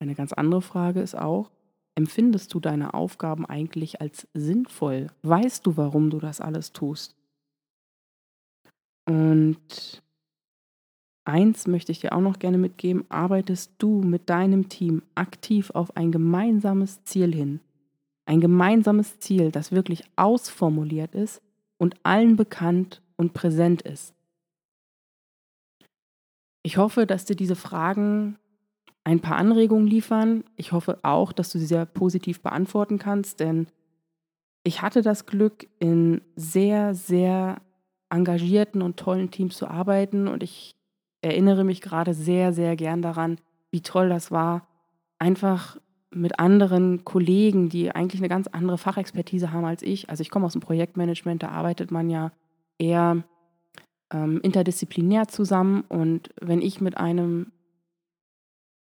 Eine 0.00 0.14
ganz 0.14 0.34
andere 0.34 0.60
Frage 0.60 1.00
ist 1.00 1.16
auch, 1.16 1.50
empfindest 1.94 2.52
du 2.52 2.60
deine 2.60 2.92
Aufgaben 2.92 3.46
eigentlich 3.46 4.02
als 4.02 4.28
sinnvoll? 4.34 5.06
Weißt 5.22 5.66
du, 5.66 5.78
warum 5.78 6.10
du 6.10 6.18
das 6.18 6.42
alles 6.42 6.72
tust? 6.72 7.16
Und 9.06 10.02
eins 11.24 11.66
möchte 11.66 11.92
ich 11.92 12.00
dir 12.00 12.12
auch 12.14 12.20
noch 12.20 12.38
gerne 12.38 12.58
mitgeben, 12.58 13.04
arbeitest 13.08 13.72
du 13.78 14.02
mit 14.02 14.30
deinem 14.30 14.68
Team 14.68 15.02
aktiv 15.14 15.70
auf 15.70 15.96
ein 15.96 16.12
gemeinsames 16.12 17.04
Ziel 17.04 17.34
hin? 17.34 17.60
Ein 18.26 18.40
gemeinsames 18.40 19.18
Ziel, 19.18 19.50
das 19.50 19.72
wirklich 19.72 20.04
ausformuliert 20.16 21.14
ist 21.14 21.42
und 21.76 21.96
allen 22.02 22.36
bekannt 22.36 23.02
und 23.16 23.34
präsent 23.34 23.82
ist. 23.82 24.14
Ich 26.62 26.78
hoffe, 26.78 27.06
dass 27.06 27.26
dir 27.26 27.36
diese 27.36 27.56
Fragen 27.56 28.38
ein 29.04 29.20
paar 29.20 29.36
Anregungen 29.36 29.86
liefern. 29.86 30.44
Ich 30.56 30.72
hoffe 30.72 30.98
auch, 31.02 31.32
dass 31.32 31.52
du 31.52 31.58
sie 31.58 31.66
sehr 31.66 31.84
positiv 31.84 32.40
beantworten 32.40 32.98
kannst, 32.98 33.40
denn 33.40 33.66
ich 34.62 34.80
hatte 34.80 35.02
das 35.02 35.26
Glück, 35.26 35.68
in 35.78 36.22
sehr, 36.36 36.94
sehr 36.94 37.60
engagierten 38.10 38.82
und 38.82 38.96
tollen 38.96 39.30
Teams 39.30 39.56
zu 39.56 39.68
arbeiten 39.68 40.28
und 40.28 40.42
ich 40.42 40.74
erinnere 41.20 41.64
mich 41.64 41.80
gerade 41.80 42.14
sehr, 42.14 42.52
sehr 42.52 42.76
gern 42.76 43.02
daran, 43.02 43.38
wie 43.70 43.80
toll 43.80 44.08
das 44.08 44.30
war, 44.30 44.66
einfach 45.18 45.78
mit 46.10 46.38
anderen 46.38 47.04
Kollegen, 47.04 47.68
die 47.68 47.90
eigentlich 47.90 48.20
eine 48.20 48.28
ganz 48.28 48.46
andere 48.46 48.78
Fachexpertise 48.78 49.52
haben 49.52 49.64
als 49.64 49.82
ich. 49.82 50.10
Also 50.10 50.20
ich 50.20 50.30
komme 50.30 50.46
aus 50.46 50.52
dem 50.52 50.60
Projektmanagement, 50.60 51.42
da 51.42 51.48
arbeitet 51.48 51.90
man 51.90 52.08
ja 52.08 52.30
eher 52.78 53.24
ähm, 54.12 54.40
interdisziplinär 54.42 55.26
zusammen. 55.26 55.82
Und 55.88 56.30
wenn 56.40 56.62
ich 56.62 56.80
mit 56.80 56.96
einem 56.96 57.52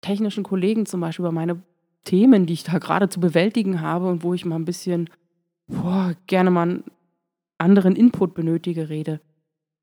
technischen 0.01 0.43
Kollegen 0.43 0.85
zum 0.85 1.01
Beispiel 1.01 1.23
über 1.23 1.31
meine 1.31 1.61
Themen, 2.03 2.45
die 2.45 2.53
ich 2.53 2.63
da 2.63 2.79
gerade 2.79 3.09
zu 3.09 3.19
bewältigen 3.19 3.81
habe 3.81 4.07
und 4.07 4.23
wo 4.23 4.33
ich 4.33 4.45
mal 4.45 4.55
ein 4.55 4.65
bisschen 4.65 5.09
boah, 5.67 6.13
gerne 6.25 6.49
mal 6.51 6.83
anderen 7.59 7.95
Input 7.95 8.33
benötige, 8.33 8.89
rede, 8.89 9.21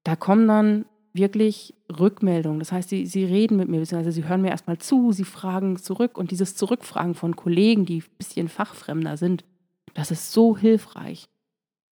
da 0.04 0.16
kommen 0.16 0.48
dann 0.48 0.86
wirklich 1.12 1.74
Rückmeldung. 1.98 2.58
Das 2.58 2.72
heißt, 2.72 2.88
sie, 2.88 3.06
sie 3.06 3.24
reden 3.24 3.56
mit 3.56 3.68
mir, 3.68 3.80
beziehungsweise 3.80 4.12
sie 4.12 4.28
hören 4.28 4.42
mir 4.42 4.50
erstmal 4.50 4.78
zu, 4.78 5.12
sie 5.12 5.24
fragen 5.24 5.76
zurück 5.76 6.18
und 6.18 6.30
dieses 6.30 6.56
Zurückfragen 6.56 7.14
von 7.14 7.36
Kollegen, 7.36 7.86
die 7.86 8.00
ein 8.00 8.16
bisschen 8.18 8.48
fachfremder 8.48 9.16
sind, 9.16 9.44
das 9.94 10.10
ist 10.10 10.32
so 10.32 10.56
hilfreich. 10.56 11.28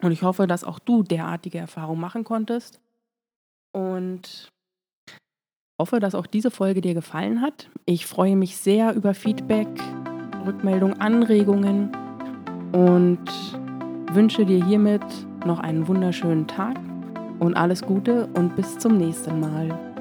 Und 0.03 0.13
ich 0.13 0.23
hoffe, 0.23 0.47
dass 0.47 0.65
auch 0.65 0.79
du 0.79 1.03
derartige 1.03 1.59
Erfahrungen 1.59 2.01
machen 2.01 2.25
konntest. 2.25 2.81
Und 3.73 4.51
hoffe, 5.81 6.01
dass 6.01 6.15
auch 6.15 6.27
diese 6.27 6.51
Folge 6.51 6.81
dir 6.81 6.95
gefallen 6.95 7.41
hat. 7.41 7.71
Ich 7.87 8.07
freue 8.07 8.37
mich 8.37 8.57
sehr 8.57 8.95
über 8.95 9.15
Feedback, 9.15 9.69
Rückmeldung, 10.47 10.95
Anregungen 11.01 11.91
und 12.73 13.25
wünsche 14.13 14.45
dir 14.45 14.65
hiermit 14.65 15.03
noch 15.47 15.59
einen 15.59 15.87
wunderschönen 15.89 16.47
Tag 16.47 16.77
und 17.39 17.57
alles 17.57 17.83
Gute 17.83 18.27
und 18.35 18.57
bis 18.57 18.79
zum 18.79 18.97
nächsten 18.99 19.41
Mal. 19.41 19.94